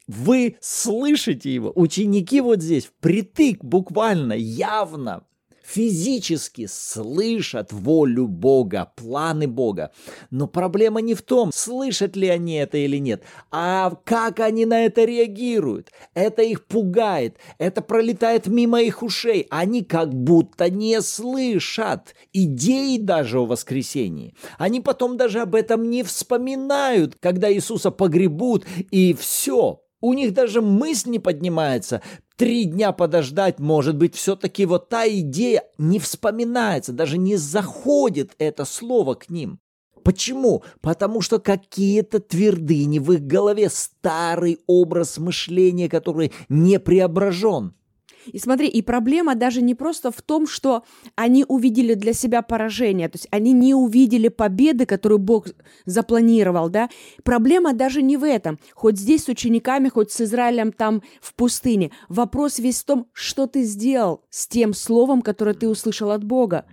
Вы 0.08 0.58
слышите 0.62 1.54
его. 1.54 1.72
Ученики 1.76 2.40
вот 2.40 2.62
здесь 2.62 2.86
впритык 2.86 3.64
буквально, 3.64 4.34
явно 4.34 5.24
физически 5.72 6.68
слышат 6.68 7.72
волю 7.72 8.28
Бога, 8.28 8.92
планы 8.96 9.48
Бога. 9.48 9.92
Но 10.30 10.48
проблема 10.48 11.02
не 11.02 11.14
в 11.14 11.22
том, 11.22 11.52
слышат 11.54 12.16
ли 12.16 12.28
они 12.28 12.56
это 12.56 12.78
или 12.78 12.98
нет, 12.98 13.24
а 13.52 13.92
как 14.04 14.40
они 14.40 14.66
на 14.66 14.86
это 14.86 15.06
реагируют. 15.06 15.90
Это 16.14 16.42
их 16.42 16.66
пугает, 16.66 17.38
это 17.58 17.82
пролетает 17.82 18.48
мимо 18.48 18.82
их 18.82 19.04
ушей. 19.04 19.48
Они 19.50 19.84
как 19.84 20.14
будто 20.14 20.70
не 20.70 21.02
слышат 21.02 22.16
идеи 22.34 22.98
даже 22.98 23.40
о 23.40 23.46
воскресении. 23.46 24.36
Они 24.58 24.82
потом 24.82 25.18
даже 25.18 25.40
об 25.40 25.56
этом 25.56 25.90
не 25.90 26.04
вспоминают, 26.04 27.16
когда 27.20 27.52
Иисуса 27.52 27.92
погребут, 27.92 28.66
и 28.92 29.14
все, 29.14 29.82
у 30.02 30.14
них 30.14 30.34
даже 30.34 30.62
мысль 30.62 31.12
не 31.12 31.20
поднимается. 31.20 32.02
Три 32.42 32.66
дня 32.66 32.92
подождать, 32.92 33.60
может 33.60 33.96
быть, 33.98 34.16
все-таки 34.16 34.66
вот 34.66 34.90
та 34.90 35.08
идея 35.08 35.64
не 35.78 36.00
вспоминается, 36.00 36.92
даже 36.92 37.20
не 37.20 37.36
заходит 37.36 38.32
это 38.40 38.66
слово 38.66 39.14
к 39.14 39.30
ним. 39.30 39.60
Почему? 40.04 40.64
Потому 40.82 41.22
что 41.22 41.38
какие-то 41.38 42.20
твердыни 42.20 42.98
в 42.98 43.12
их 43.12 43.22
голове, 43.28 43.70
старый 43.70 44.58
образ 44.66 45.20
мышления, 45.20 45.88
который 45.88 46.32
не 46.50 46.80
преображен– 46.80 47.76
и 48.26 48.40
смотри, 48.40 48.68
и 48.68 48.82
проблема 48.82 49.36
даже 49.36 49.62
не 49.62 49.76
просто 49.76 50.12
в 50.12 50.22
том, 50.22 50.48
что 50.48 50.84
они 51.16 51.46
увидели 51.48 51.94
для 51.94 52.14
себя 52.14 52.42
поражение, 52.42 53.10
то 53.10 53.18
есть 53.18 53.28
они 53.32 53.52
не 53.52 53.74
увидели 53.74 54.28
победы, 54.28 54.86
которую 54.86 55.20
Бог 55.20 55.48
запланировал, 55.86 56.70
да. 56.70 56.90
Проблема 57.24 57.74
даже 57.74 58.02
не 58.02 58.18
в 58.18 58.24
этом. 58.24 58.60
Хоть 58.74 58.98
здесь 58.98 59.26
с 59.26 59.28
учениками, 59.30 59.90
хоть 59.90 60.12
с 60.12 60.22
Израилем 60.22 60.72
там 60.72 61.02
в 61.22 61.34
пустыне. 61.36 61.92
Вопрос 62.10 62.60
весь 62.60 62.82
в 62.82 62.86
том, 62.86 63.08
что 63.14 63.48
ты 63.48 63.64
сделал 63.64 64.24
с 64.30 64.48
тем 64.48 64.74
словом, 64.74 65.22
которое 65.22 65.54
ты 65.54 65.68
услышал 65.68 66.12
от 66.12 66.24
Бога. 66.24 66.66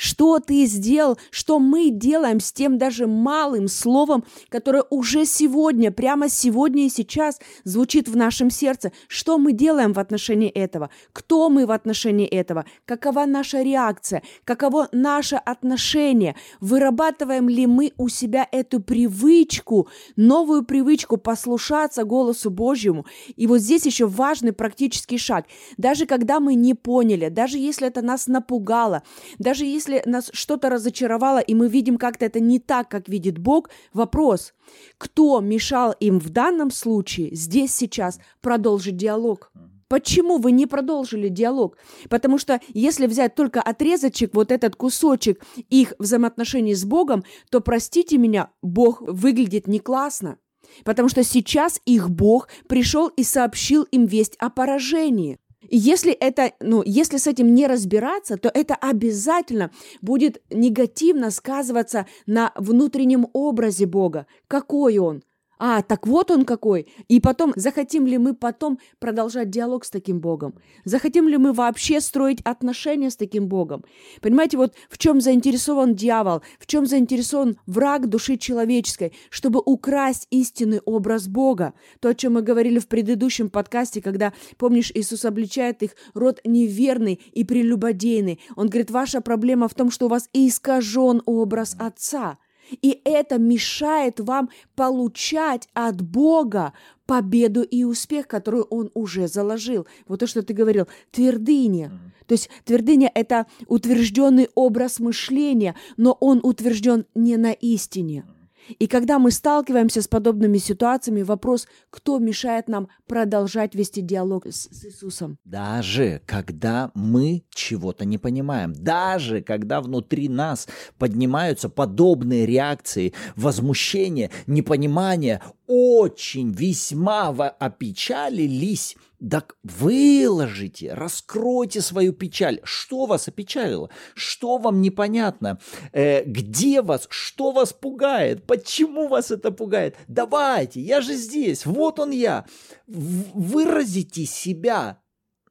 Что 0.00 0.38
ты 0.38 0.64
сделал, 0.64 1.18
что 1.30 1.58
мы 1.58 1.90
делаем 1.90 2.40
с 2.40 2.54
тем 2.54 2.78
даже 2.78 3.06
малым 3.06 3.68
словом, 3.68 4.24
которое 4.48 4.82
уже 4.88 5.26
сегодня, 5.26 5.92
прямо 5.92 6.30
сегодня 6.30 6.86
и 6.86 6.88
сейчас 6.88 7.38
звучит 7.64 8.08
в 8.08 8.16
нашем 8.16 8.48
сердце? 8.48 8.92
Что 9.08 9.36
мы 9.36 9.52
делаем 9.52 9.92
в 9.92 9.98
отношении 9.98 10.48
этого? 10.48 10.88
Кто 11.12 11.50
мы 11.50 11.66
в 11.66 11.70
отношении 11.70 12.26
этого? 12.26 12.64
Какова 12.86 13.26
наша 13.26 13.60
реакция? 13.60 14.22
Каково 14.44 14.88
наше 14.90 15.36
отношение? 15.36 16.34
Вырабатываем 16.60 17.50
ли 17.50 17.66
мы 17.66 17.92
у 17.98 18.08
себя 18.08 18.48
эту 18.50 18.80
привычку, 18.80 19.88
новую 20.16 20.64
привычку 20.64 21.18
послушаться 21.18 22.04
голосу 22.04 22.48
Божьему? 22.50 23.04
И 23.36 23.46
вот 23.46 23.58
здесь 23.58 23.84
еще 23.84 24.06
важный 24.06 24.54
практический 24.54 25.18
шаг. 25.18 25.44
Даже 25.76 26.06
когда 26.06 26.40
мы 26.40 26.54
не 26.54 26.72
поняли, 26.72 27.28
даже 27.28 27.58
если 27.58 27.86
это 27.86 28.00
нас 28.00 28.28
напугало, 28.28 29.02
даже 29.38 29.66
если 29.66 29.89
если 29.90 30.08
нас 30.08 30.30
что-то 30.32 30.70
разочаровало, 30.70 31.38
и 31.38 31.54
мы 31.54 31.68
видим 31.68 31.96
как-то 31.96 32.24
это 32.24 32.40
не 32.40 32.58
так, 32.58 32.88
как 32.88 33.08
видит 33.08 33.38
Бог, 33.38 33.70
вопрос, 33.92 34.54
кто 34.98 35.40
мешал 35.40 35.92
им 36.00 36.18
в 36.18 36.30
данном 36.30 36.70
случае, 36.70 37.34
здесь, 37.34 37.74
сейчас, 37.74 38.20
продолжить 38.40 38.96
диалог? 38.96 39.52
Почему 39.88 40.38
вы 40.38 40.52
не 40.52 40.66
продолжили 40.66 41.28
диалог? 41.28 41.76
Потому 42.08 42.38
что 42.38 42.60
если 42.68 43.06
взять 43.06 43.34
только 43.34 43.60
отрезочек, 43.60 44.34
вот 44.34 44.52
этот 44.52 44.76
кусочек 44.76 45.44
их 45.68 45.94
взаимоотношений 45.98 46.74
с 46.74 46.84
Богом, 46.84 47.24
то, 47.50 47.60
простите 47.60 48.16
меня, 48.16 48.50
Бог 48.62 49.00
выглядит 49.00 49.66
не 49.66 49.80
классно. 49.80 50.38
Потому 50.84 51.08
что 51.08 51.24
сейчас 51.24 51.80
их 51.86 52.08
Бог 52.08 52.48
пришел 52.68 53.08
и 53.08 53.24
сообщил 53.24 53.82
им 53.82 54.06
весть 54.06 54.36
о 54.38 54.50
поражении. 54.50 55.39
Если 55.70 56.12
это, 56.12 56.52
ну, 56.60 56.82
если 56.84 57.16
с 57.16 57.28
этим 57.28 57.54
не 57.54 57.68
разбираться, 57.68 58.36
то 58.36 58.50
это 58.52 58.74
обязательно 58.74 59.70
будет 60.02 60.42
негативно 60.50 61.30
сказываться 61.30 62.06
на 62.26 62.52
внутреннем 62.56 63.28
образе 63.32 63.86
Бога. 63.86 64.26
Какой 64.48 64.98
он? 64.98 65.22
А, 65.62 65.82
так 65.82 66.06
вот 66.06 66.30
он 66.30 66.46
какой. 66.46 66.88
И 67.08 67.20
потом, 67.20 67.52
захотим 67.54 68.06
ли 68.06 68.16
мы 68.16 68.34
потом 68.34 68.78
продолжать 68.98 69.50
диалог 69.50 69.84
с 69.84 69.90
таким 69.90 70.18
Богом? 70.18 70.54
Захотим 70.86 71.28
ли 71.28 71.36
мы 71.36 71.52
вообще 71.52 72.00
строить 72.00 72.40
отношения 72.44 73.10
с 73.10 73.16
таким 73.16 73.46
Богом? 73.46 73.84
Понимаете, 74.22 74.56
вот 74.56 74.72
в 74.88 74.96
чем 74.96 75.20
заинтересован 75.20 75.94
дьявол, 75.94 76.40
в 76.58 76.66
чем 76.66 76.86
заинтересован 76.86 77.58
враг 77.66 78.08
души 78.08 78.38
человеческой, 78.38 79.12
чтобы 79.28 79.60
украсть 79.62 80.26
истинный 80.30 80.80
образ 80.86 81.28
Бога. 81.28 81.74
То, 82.00 82.08
о 82.08 82.14
чем 82.14 82.34
мы 82.34 82.42
говорили 82.42 82.78
в 82.78 82.88
предыдущем 82.88 83.50
подкасте, 83.50 84.00
когда, 84.00 84.32
помнишь, 84.56 84.90
Иисус 84.94 85.26
обличает 85.26 85.82
их 85.82 85.90
род 86.14 86.40
неверный 86.42 87.20
и 87.32 87.44
прелюбодейный. 87.44 88.40
Он 88.56 88.70
говорит, 88.70 88.90
ваша 88.90 89.20
проблема 89.20 89.68
в 89.68 89.74
том, 89.74 89.90
что 89.90 90.06
у 90.06 90.08
вас 90.08 90.30
искажен 90.32 91.20
образ 91.26 91.76
Отца– 91.78 92.38
и 92.70 93.00
это 93.04 93.38
мешает 93.38 94.20
вам 94.20 94.50
получать 94.74 95.68
от 95.74 96.00
Бога 96.02 96.72
победу 97.06 97.62
и 97.62 97.84
успех, 97.84 98.28
который 98.28 98.62
Он 98.62 98.90
уже 98.94 99.28
заложил. 99.28 99.86
Вот 100.06 100.20
то, 100.20 100.26
что 100.26 100.42
ты 100.42 100.54
говорил, 100.54 100.86
твердыня. 101.10 101.86
Mm-hmm. 101.86 102.26
То 102.26 102.32
есть 102.32 102.50
твердыня– 102.64 103.10
это 103.14 103.46
утвержденный 103.66 104.48
образ 104.54 105.00
мышления, 105.00 105.74
но 105.96 106.16
он 106.20 106.40
утвержден 106.42 107.06
не 107.14 107.36
на 107.36 107.52
истине. 107.52 108.24
Mm-hmm. 108.26 108.39
И 108.78 108.86
когда 108.86 109.18
мы 109.18 109.30
сталкиваемся 109.30 110.02
с 110.02 110.08
подобными 110.08 110.58
ситуациями, 110.58 111.22
вопрос, 111.22 111.66
кто 111.90 112.18
мешает 112.18 112.68
нам 112.68 112.88
продолжать 113.06 113.74
вести 113.74 114.00
диалог 114.00 114.46
с, 114.46 114.68
с 114.70 114.84
Иисусом? 114.84 115.38
Даже 115.44 116.22
когда 116.26 116.90
мы 116.94 117.44
чего-то 117.50 118.04
не 118.04 118.18
понимаем, 118.18 118.72
даже 118.72 119.42
когда 119.42 119.80
внутри 119.80 120.28
нас 120.28 120.68
поднимаются 120.98 121.68
подобные 121.68 122.46
реакции, 122.46 123.12
возмущение, 123.36 124.30
непонимание, 124.46 125.42
очень 125.66 126.50
весьма 126.50 127.28
опечалились, 127.28 128.96
так 129.28 129.56
выложите, 129.62 130.94
раскройте 130.94 131.80
свою 131.80 132.12
печаль. 132.12 132.60
Что 132.64 133.06
вас 133.06 133.28
опечалило? 133.28 133.90
Что 134.14 134.58
вам 134.58 134.80
непонятно? 134.80 135.58
Э, 135.92 136.24
где 136.24 136.82
вас? 136.82 137.06
Что 137.10 137.52
вас 137.52 137.72
пугает? 137.72 138.46
Почему 138.46 139.08
вас 139.08 139.30
это 139.30 139.50
пугает? 139.50 139.96
Давайте, 140.08 140.80
я 140.80 141.00
же 141.00 141.14
здесь, 141.14 141.66
вот 141.66 141.98
он 141.98 142.10
я. 142.10 142.46
Выразите 142.86 144.24
себя. 144.24 145.02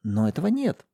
Но 0.03 0.27
этого 0.27 0.47
нет. 0.47 0.85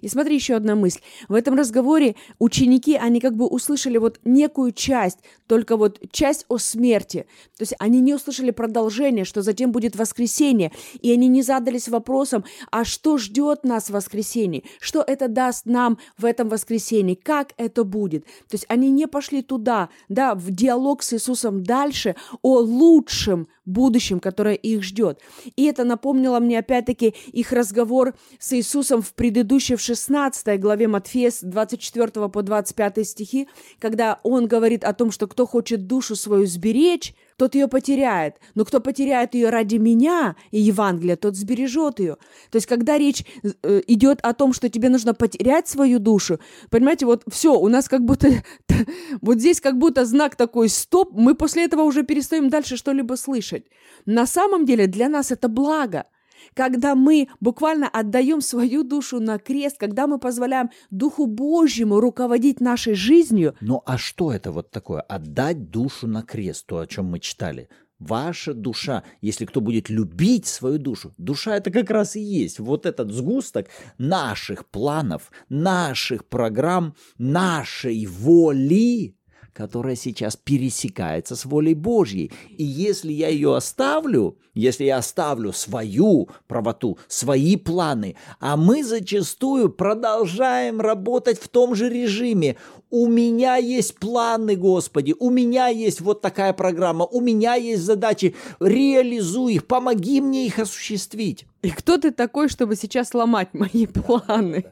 И 0.00 0.08
смотри, 0.08 0.36
еще 0.36 0.54
одна 0.54 0.74
мысль. 0.74 1.00
В 1.28 1.34
этом 1.34 1.54
разговоре 1.54 2.16
ученики, 2.38 2.96
они 2.96 3.20
как 3.20 3.36
бы 3.36 3.46
услышали 3.46 3.98
вот 3.98 4.20
некую 4.24 4.72
часть, 4.72 5.18
только 5.46 5.76
вот 5.76 6.00
часть 6.10 6.44
о 6.48 6.58
смерти. 6.58 7.26
То 7.58 7.62
есть 7.62 7.74
они 7.78 8.00
не 8.00 8.14
услышали 8.14 8.50
продолжение, 8.50 9.24
что 9.24 9.42
затем 9.42 9.72
будет 9.72 9.96
воскресенье. 9.96 10.72
И 11.00 11.12
они 11.12 11.28
не 11.28 11.42
задались 11.42 11.88
вопросом, 11.88 12.44
а 12.70 12.84
что 12.84 13.18
ждет 13.18 13.64
нас 13.64 13.88
в 13.88 13.92
воскресенье? 13.92 14.62
Что 14.80 15.02
это 15.06 15.28
даст 15.28 15.66
нам 15.66 15.98
в 16.16 16.24
этом 16.24 16.48
воскресенье? 16.48 17.16
Как 17.16 17.52
это 17.56 17.84
будет? 17.84 18.24
То 18.24 18.54
есть 18.54 18.64
они 18.68 18.90
не 18.90 19.06
пошли 19.06 19.42
туда, 19.42 19.88
да, 20.08 20.34
в 20.34 20.50
диалог 20.50 21.02
с 21.02 21.12
Иисусом 21.12 21.62
дальше 21.62 22.16
о 22.42 22.58
лучшем 22.58 23.48
будущем, 23.64 24.20
которое 24.20 24.54
их 24.54 24.82
ждет. 24.82 25.20
И 25.56 25.64
это 25.64 25.84
напомнило 25.84 26.40
мне 26.40 26.58
опять-таки 26.58 27.14
их 27.32 27.52
разговор 27.52 28.14
с 28.38 28.52
Иисусом 28.52 29.02
в 29.02 29.14
предыдущей, 29.14 29.76
16 29.82 30.60
главе 30.60 30.88
Матфея, 30.88 31.30
с 31.30 31.40
24 31.42 32.28
по 32.28 32.42
25 32.42 33.06
стихи, 33.06 33.48
когда 33.78 34.20
он 34.22 34.46
говорит 34.46 34.84
о 34.84 34.92
том, 34.92 35.10
что 35.10 35.26
кто 35.26 35.46
хочет 35.46 35.86
душу 35.86 36.16
свою 36.16 36.46
сберечь, 36.46 37.14
тот 37.36 37.54
ее 37.54 37.66
потеряет. 37.66 38.36
Но 38.54 38.64
кто 38.64 38.80
потеряет 38.80 39.34
ее 39.34 39.50
ради 39.50 39.76
меня 39.76 40.36
и 40.50 40.60
Евангелия, 40.60 41.16
тот 41.16 41.36
сбережет 41.36 41.98
ее. 41.98 42.16
То 42.50 42.56
есть, 42.56 42.66
когда 42.66 42.96
речь 42.96 43.24
э, 43.42 43.82
идет 43.86 44.20
о 44.22 44.32
том, 44.32 44.52
что 44.52 44.68
тебе 44.68 44.88
нужно 44.88 45.14
потерять 45.14 45.68
свою 45.68 45.98
душу, 45.98 46.38
понимаете, 46.70 47.06
вот 47.06 47.24
все, 47.30 47.58
у 47.58 47.68
нас 47.68 47.88
как 47.88 48.04
будто, 48.04 48.28
вот 49.20 49.38
здесь 49.38 49.60
как 49.60 49.78
будто 49.78 50.04
знак 50.04 50.36
такой 50.36 50.68
стоп, 50.68 51.10
мы 51.12 51.34
после 51.34 51.64
этого 51.64 51.82
уже 51.82 52.04
перестаем 52.04 52.48
дальше 52.48 52.76
что-либо 52.76 53.14
слышать. 53.14 53.66
На 54.06 54.26
самом 54.26 54.64
деле 54.64 54.86
для 54.86 55.08
нас 55.08 55.32
это 55.32 55.48
благо– 55.48 56.06
когда 56.54 56.94
мы 56.94 57.28
буквально 57.40 57.88
отдаем 57.88 58.40
свою 58.40 58.82
душу 58.84 59.20
на 59.20 59.38
крест, 59.38 59.76
когда 59.78 60.06
мы 60.06 60.18
позволяем 60.18 60.70
Духу 60.90 61.26
Божьему 61.26 62.00
руководить 62.00 62.60
нашей 62.60 62.94
жизнью. 62.94 63.54
Ну 63.60 63.82
а 63.86 63.98
что 63.98 64.32
это 64.32 64.52
вот 64.52 64.70
такое? 64.70 65.00
Отдать 65.00 65.70
душу 65.70 66.06
на 66.06 66.22
крест, 66.22 66.66
то, 66.66 66.78
о 66.78 66.86
чем 66.86 67.06
мы 67.06 67.20
читали. 67.20 67.68
Ваша 67.98 68.52
душа, 68.52 69.04
если 69.20 69.44
кто 69.44 69.60
будет 69.60 69.88
любить 69.88 70.46
свою 70.46 70.78
душу, 70.78 71.12
душа 71.18 71.56
это 71.56 71.70
как 71.70 71.88
раз 71.88 72.16
и 72.16 72.20
есть 72.20 72.58
вот 72.58 72.84
этот 72.84 73.12
сгусток 73.12 73.68
наших 73.96 74.66
планов, 74.66 75.30
наших 75.48 76.24
программ, 76.24 76.96
нашей 77.16 78.06
воли, 78.06 79.14
которая 79.52 79.96
сейчас 79.96 80.36
пересекается 80.36 81.36
с 81.36 81.44
волей 81.44 81.74
Божьей. 81.74 82.32
И 82.56 82.64
если 82.64 83.12
я 83.12 83.28
ее 83.28 83.56
оставлю, 83.56 84.38
если 84.54 84.84
я 84.84 84.98
оставлю 84.98 85.52
свою 85.52 86.28
правоту, 86.46 86.98
свои 87.08 87.56
планы, 87.56 88.16
а 88.40 88.56
мы 88.56 88.84
зачастую 88.84 89.70
продолжаем 89.70 90.80
работать 90.80 91.38
в 91.38 91.48
том 91.48 91.74
же 91.74 91.88
режиме. 91.88 92.56
У 92.90 93.06
меня 93.06 93.56
есть 93.56 93.96
планы, 93.98 94.56
Господи, 94.56 95.14
у 95.18 95.30
меня 95.30 95.68
есть 95.68 96.02
вот 96.02 96.20
такая 96.20 96.52
программа, 96.52 97.06
у 97.06 97.20
меня 97.20 97.54
есть 97.54 97.82
задачи, 97.82 98.34
реализуй 98.60 99.54
их, 99.54 99.66
помоги 99.66 100.20
мне 100.20 100.46
их 100.46 100.58
осуществить. 100.58 101.46
И 101.62 101.70
кто 101.70 101.96
ты 101.96 102.10
такой, 102.10 102.48
чтобы 102.48 102.76
сейчас 102.76 103.14
ломать 103.14 103.54
мои 103.54 103.86
планы? 103.86 104.66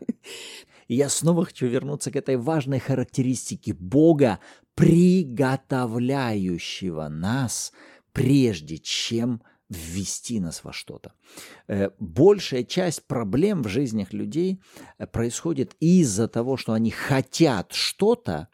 И 0.90 0.96
я 0.96 1.09
снова 1.09 1.44
хочу 1.44 1.68
вернуться 1.68 2.11
к 2.11 2.16
этой 2.16 2.37
важной 2.37 2.81
характеристике 2.81 3.74
Бога, 3.74 4.40
приготовляющего 4.74 7.07
нас, 7.09 7.72
прежде 8.12 8.79
чем 8.79 9.40
ввести 9.68 10.40
нас 10.40 10.64
во 10.64 10.72
что-то. 10.72 11.12
Э, 11.68 11.90
большая 12.00 12.64
часть 12.64 13.07
проблем 13.07 13.62
в 13.62 13.68
жизнях 13.68 14.12
людей 14.12 14.61
э, 14.98 15.07
происходит 15.07 15.76
из-за 15.79 16.26
того, 16.26 16.57
что 16.57 16.72
они 16.72 16.90
хотят 16.90 17.72
что-то, 17.72 18.48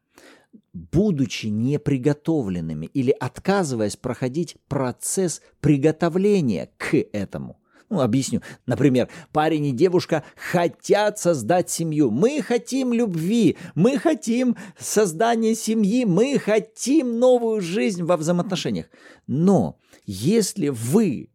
будучи 0.74 1.46
неприготовленными 1.46 2.84
или 2.84 3.16
отказываясь 3.18 3.96
проходить 3.96 4.58
процесс 4.68 5.40
приготовления 5.62 6.68
к 6.76 6.98
этому– 7.14 7.58
ну, 7.88 8.00
объясню. 8.00 8.42
Например, 8.66 9.08
парень 9.32 9.66
и 9.66 9.72
девушка 9.72 10.24
хотят 10.34 11.18
создать 11.18 11.70
семью. 11.70 12.10
Мы 12.10 12.42
хотим 12.42 12.92
любви, 12.92 13.56
мы 13.74 13.98
хотим 13.98 14.56
создания 14.78 15.54
семьи, 15.54 16.04
мы 16.04 16.38
хотим 16.38 17.18
новую 17.18 17.60
жизнь 17.60 18.02
во 18.02 18.16
взаимоотношениях. 18.16 18.86
Но 19.26 19.78
если 20.04 20.68
вы 20.68 21.30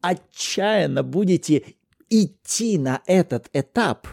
отчаянно 0.00 1.02
будете 1.02 1.64
идти 2.10 2.78
на 2.78 3.00
этот 3.06 3.48
этап, 3.54 4.08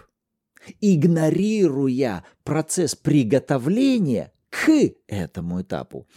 игнорируя 0.80 2.24
процесс 2.44 2.96
приготовления 2.96 4.32
к 4.50 4.72
этому 5.08 5.62
этапу, 5.62 6.08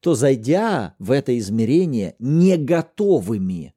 то 0.00 0.14
зайдя 0.14 0.94
в 1.00 1.10
это 1.10 1.36
измерение 1.36 2.14
не 2.20 2.56
готовыми 2.56 3.74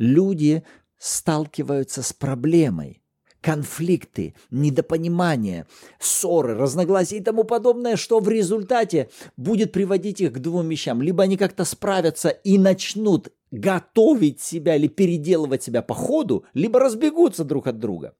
люди 0.00 0.64
сталкиваются 0.98 2.02
с 2.02 2.12
проблемой. 2.12 3.02
Конфликты, 3.40 4.34
недопонимания, 4.50 5.66
ссоры, 5.98 6.54
разногласия 6.54 7.18
и 7.18 7.22
тому 7.22 7.44
подобное, 7.44 7.96
что 7.96 8.20
в 8.20 8.28
результате 8.28 9.08
будет 9.38 9.72
приводить 9.72 10.20
их 10.20 10.34
к 10.34 10.38
двум 10.38 10.68
вещам. 10.68 11.00
Либо 11.00 11.22
они 11.22 11.38
как-то 11.38 11.64
справятся 11.64 12.28
и 12.28 12.58
начнут 12.58 13.32
готовить 13.50 14.40
себя 14.40 14.76
или 14.76 14.88
переделывать 14.88 15.62
себя 15.62 15.80
по 15.80 15.94
ходу, 15.94 16.44
либо 16.52 16.80
разбегутся 16.80 17.44
друг 17.44 17.66
от 17.66 17.78
друга. 17.78 18.14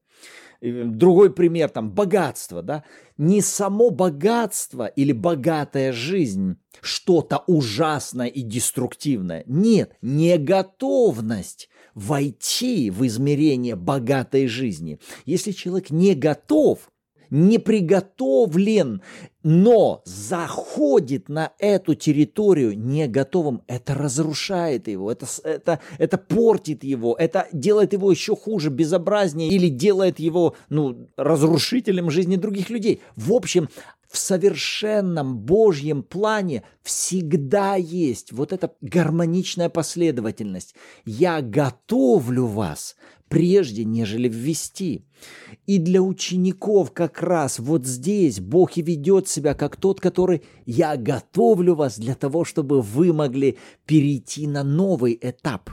Другой 0.61 1.33
пример, 1.33 1.69
там, 1.69 1.89
богатство, 1.91 2.61
да. 2.61 2.83
Не 3.17 3.41
само 3.41 3.89
богатство 3.89 4.85
или 4.85 5.11
богатая 5.11 5.91
жизнь 5.91 6.57
что-то 6.81 7.43
ужасное 7.47 8.27
и 8.27 8.41
деструктивное. 8.41 9.43
Нет, 9.47 9.95
неготовность 10.01 11.67
войти 11.95 12.91
в 12.91 13.05
измерение 13.07 13.75
богатой 13.75 14.47
жизни. 14.47 14.99
Если 15.25 15.51
человек 15.51 15.89
не 15.89 16.13
готов, 16.13 16.90
не 17.31 17.57
приготовлен, 17.57 19.01
но 19.41 20.03
заходит 20.05 21.29
на 21.29 21.53
эту 21.57 21.95
территорию 21.95 22.77
не 22.77 23.07
готовым, 23.07 23.63
это 23.65 23.95
разрушает 23.95 24.87
его, 24.87 25.11
это, 25.11 25.25
это, 25.43 25.79
это 25.97 26.17
портит 26.19 26.83
его, 26.83 27.15
это 27.17 27.47
делает 27.51 27.93
его 27.93 28.11
еще 28.11 28.35
хуже, 28.35 28.69
безобразнее 28.69 29.49
или 29.49 29.69
делает 29.69 30.19
его 30.19 30.55
ну, 30.69 31.07
разрушителем 31.17 32.11
жизни 32.11 32.35
других 32.35 32.69
людей. 32.69 33.01
В 33.15 33.33
общем, 33.33 33.69
в 34.11 34.17
совершенном 34.17 35.37
Божьем 35.37 36.03
плане 36.03 36.63
всегда 36.83 37.75
есть 37.75 38.33
вот 38.33 38.51
эта 38.51 38.73
гармоничная 38.81 39.69
последовательность. 39.69 40.75
Я 41.05 41.41
готовлю 41.41 42.45
вас 42.45 42.97
прежде, 43.31 43.85
нежели 43.85 44.27
ввести. 44.27 45.05
И 45.65 45.77
для 45.79 46.01
учеников 46.01 46.91
как 46.91 47.21
раз 47.21 47.59
вот 47.59 47.85
здесь 47.85 48.41
Бог 48.41 48.77
и 48.77 48.81
ведет 48.81 49.29
себя 49.29 49.53
как 49.53 49.77
тот, 49.77 50.01
который 50.01 50.43
«я 50.65 50.97
готовлю 50.97 51.75
вас 51.75 51.97
для 51.97 52.13
того, 52.13 52.43
чтобы 52.43 52.81
вы 52.81 53.13
могли 53.13 53.57
перейти 53.85 54.47
на 54.47 54.63
новый 54.63 55.17
этап, 55.19 55.69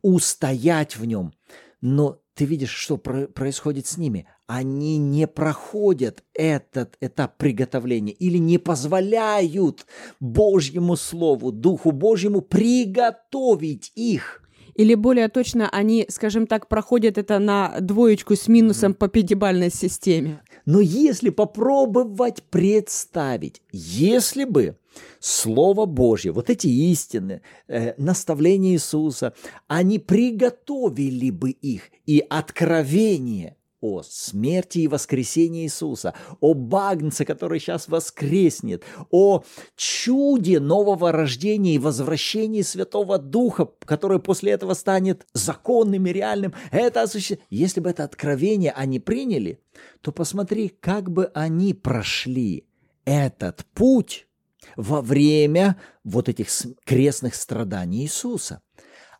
устоять 0.00 0.96
в 0.96 1.04
нем». 1.04 1.34
Но 1.82 2.20
ты 2.34 2.46
видишь, 2.46 2.70
что 2.70 2.96
про- 2.96 3.26
происходит 3.26 3.86
с 3.86 3.98
ними. 3.98 4.26
Они 4.46 4.96
не 4.96 5.26
проходят 5.26 6.24
этот 6.32 6.96
этап 7.00 7.36
приготовления 7.36 8.12
или 8.12 8.38
не 8.38 8.56
позволяют 8.56 9.84
Божьему 10.20 10.96
Слову, 10.96 11.52
Духу 11.52 11.90
Божьему 11.90 12.40
приготовить 12.40 13.92
их– 13.94 14.38
или 14.74 14.94
более 14.94 15.28
точно, 15.28 15.68
они, 15.68 16.06
скажем 16.08 16.46
так, 16.46 16.68
проходят 16.68 17.18
это 17.18 17.38
на 17.38 17.80
двоечку 17.80 18.36
с 18.36 18.48
минусом 18.48 18.94
по 18.94 19.08
пятибалльной 19.08 19.70
системе. 19.70 20.42
Но 20.64 20.80
если 20.80 21.30
попробовать 21.30 22.42
представить, 22.44 23.62
если 23.72 24.44
бы 24.44 24.76
Слово 25.20 25.86
Божье, 25.86 26.32
вот 26.32 26.50
эти 26.50 26.66
истины, 26.66 27.42
э, 27.68 27.94
наставления 27.96 28.72
Иисуса, 28.72 29.34
они 29.66 29.98
приготовили 29.98 31.30
бы 31.30 31.50
их, 31.50 31.90
и 32.06 32.24
откровение– 32.28 33.56
о 33.82 34.02
смерти 34.02 34.78
и 34.78 34.88
воскресении 34.88 35.64
Иисуса, 35.64 36.14
о 36.40 36.54
Багнце, 36.54 37.24
который 37.24 37.58
сейчас 37.58 37.88
воскреснет, 37.88 38.84
о 39.10 39.42
чуде 39.76 40.60
нового 40.60 41.12
рождения 41.12 41.74
и 41.74 41.78
возвращении 41.78 42.62
Святого 42.62 43.18
Духа, 43.18 43.68
который 43.84 44.20
после 44.20 44.52
этого 44.52 44.74
станет 44.74 45.26
законным 45.34 46.06
и 46.06 46.12
реальным. 46.12 46.54
Это 46.70 47.02
осуществ... 47.02 47.42
Если 47.50 47.80
бы 47.80 47.90
это 47.90 48.04
откровение 48.04 48.70
они 48.70 49.00
приняли, 49.00 49.60
то 50.00 50.12
посмотри, 50.12 50.68
как 50.68 51.10
бы 51.10 51.30
они 51.34 51.74
прошли 51.74 52.66
этот 53.04 53.66
путь 53.74 54.28
во 54.76 55.02
время 55.02 55.76
вот 56.04 56.28
этих 56.28 56.48
крестных 56.84 57.34
страданий 57.34 58.02
Иисуса. 58.02 58.62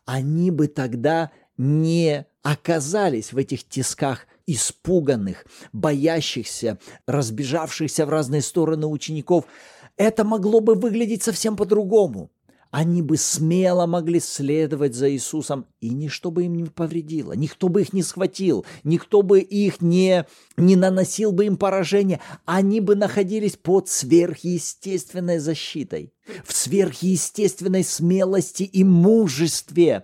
Они 0.05 0.51
бы 0.51 0.67
тогда 0.67 1.31
не 1.57 2.25
оказались 2.41 3.33
в 3.33 3.37
этих 3.37 3.67
тисках 3.67 4.25
испуганных, 4.47 5.45
боящихся, 5.71 6.79
разбежавшихся 7.07 8.05
в 8.05 8.09
разные 8.09 8.41
стороны 8.41 8.87
учеников, 8.87 9.45
это 9.97 10.23
могло 10.23 10.59
бы 10.59 10.75
выглядеть 10.75 11.23
совсем 11.23 11.55
по-другому. 11.55 12.31
Они 12.73 13.03
бы 13.03 13.17
смело 13.17 13.85
могли 13.85 14.19
следовать 14.19 14.95
за 14.95 15.11
Иисусом, 15.11 15.67
и 15.79 15.91
ничто 15.91 16.31
бы 16.31 16.45
им 16.45 16.55
не 16.55 16.63
повредило, 16.63 17.33
никто 17.33 17.67
бы 17.69 17.81
их 17.83 17.93
не 17.93 18.01
схватил, 18.01 18.65
никто 18.83 19.21
бы 19.21 19.41
их 19.41 19.79
не, 19.79 20.25
не 20.57 20.75
наносил 20.75 21.33
бы 21.33 21.45
им 21.45 21.55
поражения. 21.55 22.19
Они 22.45 22.79
бы 22.79 22.95
находились 22.95 23.57
под 23.57 23.89
сверхъестественной 23.89 25.37
защитой, 25.37 26.13
в 26.43 26.51
сверхъестественной 26.51 27.83
смелости 27.83 28.63
и 28.63 28.83
мужестве. 28.83 30.03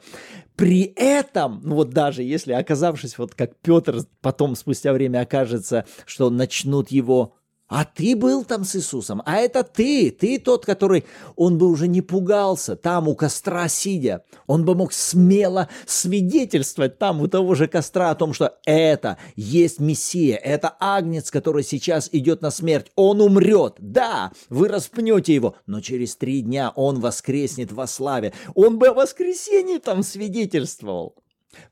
При 0.56 0.94
этом, 0.96 1.62
ну 1.64 1.74
вот 1.74 1.90
даже 1.90 2.22
если 2.22 2.54
оказавшись, 2.54 3.18
вот 3.18 3.34
как 3.34 3.56
Петр 3.64 4.02
потом 4.22 4.56
спустя 4.56 4.94
время 4.94 5.22
окажется, 5.22 5.86
что 6.06 6.30
начнут 6.30 6.92
его 6.92 7.34
а 7.70 7.86
ты 7.86 8.16
был 8.16 8.44
там 8.44 8.64
с 8.66 8.76
Иисусом, 8.76 9.22
а 9.26 9.38
это 9.38 9.64
ты, 9.64 10.10
ты 10.12 10.40
тот, 10.40 10.66
который, 10.66 11.06
он 11.36 11.58
бы 11.60 11.68
уже 11.68 11.88
не 11.88 12.02
пугался 12.02 12.76
там 12.76 13.08
у 13.08 13.16
костра 13.16 13.68
сидя, 13.70 14.26
он 14.48 14.66
бы 14.66 14.74
мог 14.74 14.92
смело 14.92 15.70
свидетельствовать 15.86 16.98
там 16.98 17.22
у 17.22 17.28
того 17.28 17.54
же 17.54 17.68
костра 17.68 18.10
о 18.10 18.16
том, 18.16 18.34
что 18.34 18.58
это 18.66 19.18
есть 19.36 19.80
Мессия, 19.80 20.36
это 20.36 20.76
Агнец, 20.80 21.30
который 21.30 21.64
сейчас 21.64 22.10
идет 22.12 22.42
на 22.42 22.50
смерть, 22.50 22.92
он 22.96 23.22
умрет, 23.22 23.76
да, 23.78 24.32
вы 24.50 24.68
распнете 24.68 25.36
его, 25.36 25.56
но 25.68 25.80
через 25.80 26.16
три 26.16 26.42
дня 26.42 26.74
он 26.76 27.00
воскреснет 27.00 27.72
во 27.72 27.86
славе, 27.86 28.34
он 28.56 28.80
бы 28.80 28.88
о 28.88 28.94
воскресении 28.94 29.78
там 29.78 30.02
свидетельствовал. 30.02 31.16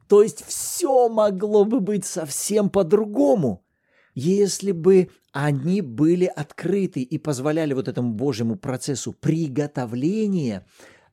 То 0.07 0.21
есть 0.21 0.43
все 0.45 1.09
могло 1.09 1.65
бы 1.65 1.79
быть 1.79 2.05
совсем 2.05 2.69
по-другому, 2.69 3.63
если 4.15 4.71
бы 4.71 5.09
они 5.45 5.81
были 5.81 6.25
открыты 6.25 7.03
и 7.03 7.19
позволяли 7.19 7.73
вот 7.73 7.87
этому 7.87 8.13
Божьему 8.13 8.55
процессу 8.55 9.13
приготовления 9.13 10.65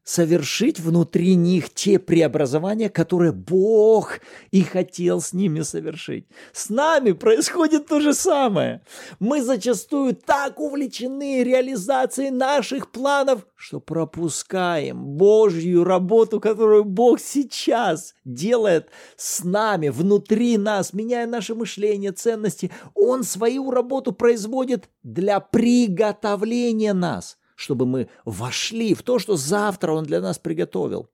совершить 0.05 0.79
внутри 0.79 1.35
них 1.35 1.73
те 1.73 1.99
преобразования, 1.99 2.91
которые 2.91 3.33
Бог 3.33 4.21
и 4.51 4.63
хотел 4.63 5.23
с 5.23 5.33
ними 5.33 5.63
совершить. 5.63 6.27
С 6.53 6.69
нами 6.69 7.13
происходит 7.13 7.87
то 7.87 8.01
же 8.01 8.13
самое. 8.13 8.83
Мы 9.19 9.43
зачастую 9.43 10.15
так 10.15 10.61
увлечены 10.61 11.43
реализацией 11.43 12.31
наших 12.31 12.91
планов, 12.91 13.47
что 13.57 13.81
пропускаем 13.81 15.03
Божью 15.03 15.85
работу, 15.85 16.39
которую 16.39 16.85
Бог 16.85 17.19
сейчас 17.19 18.15
делает 18.27 18.91
с 19.17 19.43
нами, 19.43 19.89
внутри 19.89 20.59
нас, 20.59 20.93
меняя 20.93 21.27
наше 21.27 21.55
мышление, 21.55 22.13
ценности. 22.13 22.71
Он 22.95 23.25
свою 23.25 23.71
работу 23.71 24.13
производит 24.13 24.91
для 25.03 25.41
приготовления 25.41 26.93
нас– 26.93 27.39
чтобы 27.55 27.87
мы 27.87 28.09
вошли 28.25 28.95
в 28.95 29.03
то, 29.03 29.19
что 29.19 29.37
завтра 29.37 29.93
Он 29.93 30.05
для 30.05 30.21
нас 30.21 30.39
приготовил. 30.39 31.09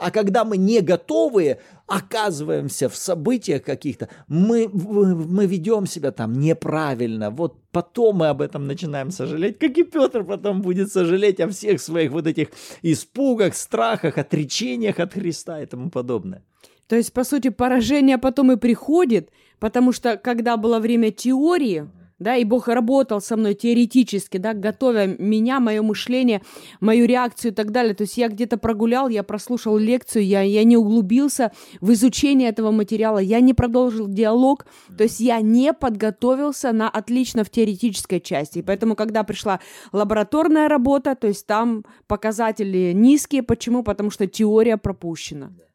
А 0.00 0.10
когда 0.10 0.46
мы 0.46 0.56
не 0.56 0.80
готовые, 0.80 1.60
оказываемся 1.86 2.88
в 2.88 2.96
событиях 2.96 3.62
каких-то, 3.62 4.08
мы, 4.28 4.66
мы 4.68 5.44
ведем 5.46 5.86
себя 5.86 6.10
там 6.10 6.32
неправильно. 6.40 7.30
Вот 7.30 7.58
потом 7.70 8.16
мы 8.16 8.28
об 8.28 8.40
этом 8.40 8.66
начинаем 8.66 9.10
сожалеть, 9.10 9.58
как 9.58 9.76
и 9.76 9.84
Петр 9.84 10.24
потом 10.24 10.62
будет 10.62 10.90
сожалеть 10.90 11.38
о 11.40 11.48
всех 11.48 11.82
своих 11.82 12.12
вот 12.12 12.26
этих 12.26 12.48
испугах, 12.80 13.54
страхах, 13.54 14.16
отречениях 14.16 15.00
от 15.00 15.12
Христа 15.12 15.60
и 15.60 15.66
тому 15.66 15.90
подобное. 15.90 16.42
То 16.86 16.96
есть, 16.96 17.12
по 17.12 17.22
сути, 17.22 17.50
поражение 17.50 18.16
потом 18.16 18.52
и 18.52 18.56
приходит, 18.56 19.30
потому 19.58 19.92
что 19.92 20.16
когда 20.16 20.56
было 20.56 20.80
время 20.80 21.10
теории, 21.10 21.88
да, 22.20 22.36
и 22.36 22.44
Бог 22.44 22.68
работал 22.68 23.20
со 23.20 23.36
мной 23.36 23.54
теоретически, 23.54 24.36
да, 24.36 24.52
готовя 24.52 25.06
меня, 25.06 25.58
мое 25.58 25.82
мышление, 25.82 26.42
мою 26.80 27.06
реакцию 27.06 27.52
и 27.52 27.54
так 27.54 27.72
далее. 27.72 27.94
То 27.94 28.02
есть 28.02 28.18
я 28.18 28.28
где-то 28.28 28.58
прогулял, 28.58 29.08
я 29.08 29.22
прослушал 29.22 29.78
лекцию, 29.78 30.26
я, 30.26 30.42
я 30.42 30.62
не 30.64 30.76
углубился 30.76 31.50
в 31.80 31.92
изучение 31.92 32.50
этого 32.50 32.70
материала, 32.70 33.18
я 33.18 33.40
не 33.40 33.54
продолжил 33.54 34.06
диалог, 34.06 34.66
то 34.96 35.04
есть 35.04 35.18
я 35.20 35.40
не 35.40 35.72
подготовился 35.72 36.72
на 36.72 36.90
отлично 36.90 37.42
в 37.42 37.50
теоретической 37.50 38.20
части. 38.20 38.58
И 38.58 38.62
поэтому, 38.62 38.94
когда 38.94 39.24
пришла 39.24 39.60
лабораторная 39.92 40.68
работа, 40.68 41.14
то 41.14 41.26
есть 41.26 41.46
там 41.46 41.84
показатели 42.06 42.92
низкие. 42.92 43.42
Почему? 43.42 43.82
Потому 43.82 44.10
что 44.10 44.26
теория 44.26 44.76
пропущена. 44.76 45.52
Да, 45.56 45.69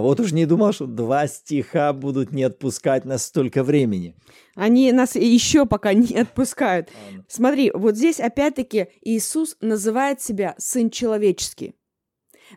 вот 0.00 0.20
уж 0.20 0.30
не 0.30 0.46
думал, 0.46 0.72
что 0.72 0.86
два 0.86 1.26
стиха 1.26 1.92
будут 1.92 2.30
не 2.30 2.44
отпускать 2.44 3.04
нас 3.04 3.24
столько 3.24 3.64
времени. 3.64 4.14
Они 4.54 4.92
нас 4.92 5.16
еще 5.16 5.66
пока 5.66 5.92
не 5.92 6.18
отпускают. 6.20 6.88
Смотри, 7.26 7.72
вот 7.74 7.96
здесь 7.96 8.20
опять-таки 8.20 8.86
Иисус 9.00 9.56
называет 9.60 10.20
себя 10.20 10.54
Сын 10.56 10.88
Человеческий. 10.88 11.74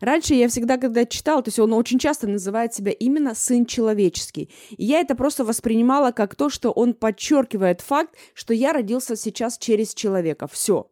Раньше 0.01 0.35
я 0.35 0.49
всегда, 0.49 0.77
когда 0.77 1.05
читал, 1.05 1.41
то 1.41 1.47
есть 1.47 1.57
он 1.57 1.73
очень 1.73 1.97
часто 1.97 2.27
называет 2.27 2.73
себя 2.75 2.91
именно 2.91 3.33
Сын 3.33 3.65
Человеческий. 3.65 4.51
И 4.77 4.85
я 4.85 4.99
это 4.99 5.15
просто 5.15 5.43
воспринимала 5.43 6.11
как 6.11 6.35
то, 6.35 6.49
что 6.49 6.71
он 6.71 6.93
подчеркивает 6.93 7.81
факт, 7.81 8.15
что 8.35 8.53
я 8.53 8.71
родился 8.71 9.15
сейчас 9.15 9.57
через 9.57 9.95
человека. 9.95 10.47
Все. 10.47 10.91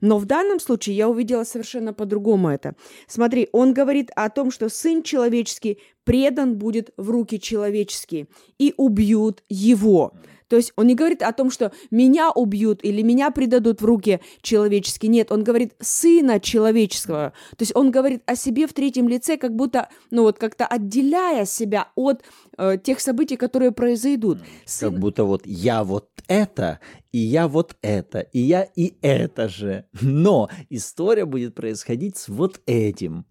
Но 0.00 0.18
в 0.18 0.24
данном 0.24 0.60
случае 0.60 0.96
я 0.96 1.08
увидела 1.08 1.44
совершенно 1.44 1.92
по-другому 1.92 2.48
это. 2.48 2.74
Смотри, 3.06 3.48
он 3.52 3.74
говорит 3.74 4.10
о 4.14 4.28
том, 4.30 4.50
что 4.50 4.68
Сын 4.68 5.02
Человеческий 5.02 5.78
предан 6.04 6.56
будет 6.56 6.90
в 6.96 7.10
руки 7.10 7.40
человеческие 7.40 8.28
и 8.58 8.74
убьют 8.76 9.42
его. 9.48 10.12
То 10.52 10.56
есть 10.56 10.74
он 10.76 10.86
не 10.86 10.94
говорит 10.94 11.22
о 11.22 11.32
том, 11.32 11.50
что 11.50 11.72
меня 11.90 12.30
убьют 12.30 12.84
или 12.84 13.00
меня 13.00 13.30
предадут 13.30 13.80
в 13.80 13.86
руки 13.86 14.20
человеческие. 14.42 15.08
Нет, 15.08 15.32
он 15.32 15.44
говорит 15.44 15.72
сына 15.80 16.40
человеческого. 16.40 17.32
То 17.52 17.62
есть 17.62 17.74
он 17.74 17.90
говорит 17.90 18.22
о 18.26 18.36
себе 18.36 18.66
в 18.66 18.74
третьем 18.74 19.08
лице, 19.08 19.38
как 19.38 19.56
будто, 19.56 19.88
ну 20.10 20.24
вот 20.24 20.38
как-то 20.38 20.66
отделяя 20.66 21.46
себя 21.46 21.88
от 21.94 22.22
э, 22.58 22.76
тех 22.84 23.00
событий, 23.00 23.38
которые 23.38 23.72
произойдут. 23.72 24.40
Сын... 24.66 24.90
Как 24.90 25.00
будто 25.00 25.24
вот 25.24 25.46
я 25.46 25.84
вот 25.84 26.10
это, 26.28 26.80
и 27.12 27.18
я 27.18 27.48
вот 27.48 27.74
это, 27.80 28.20
и 28.20 28.40
я 28.40 28.64
и 28.76 28.92
это 29.00 29.48
же. 29.48 29.86
Но 30.02 30.50
история 30.68 31.24
будет 31.24 31.54
происходить 31.54 32.18
с 32.18 32.28
вот 32.28 32.60
этим. 32.66 33.24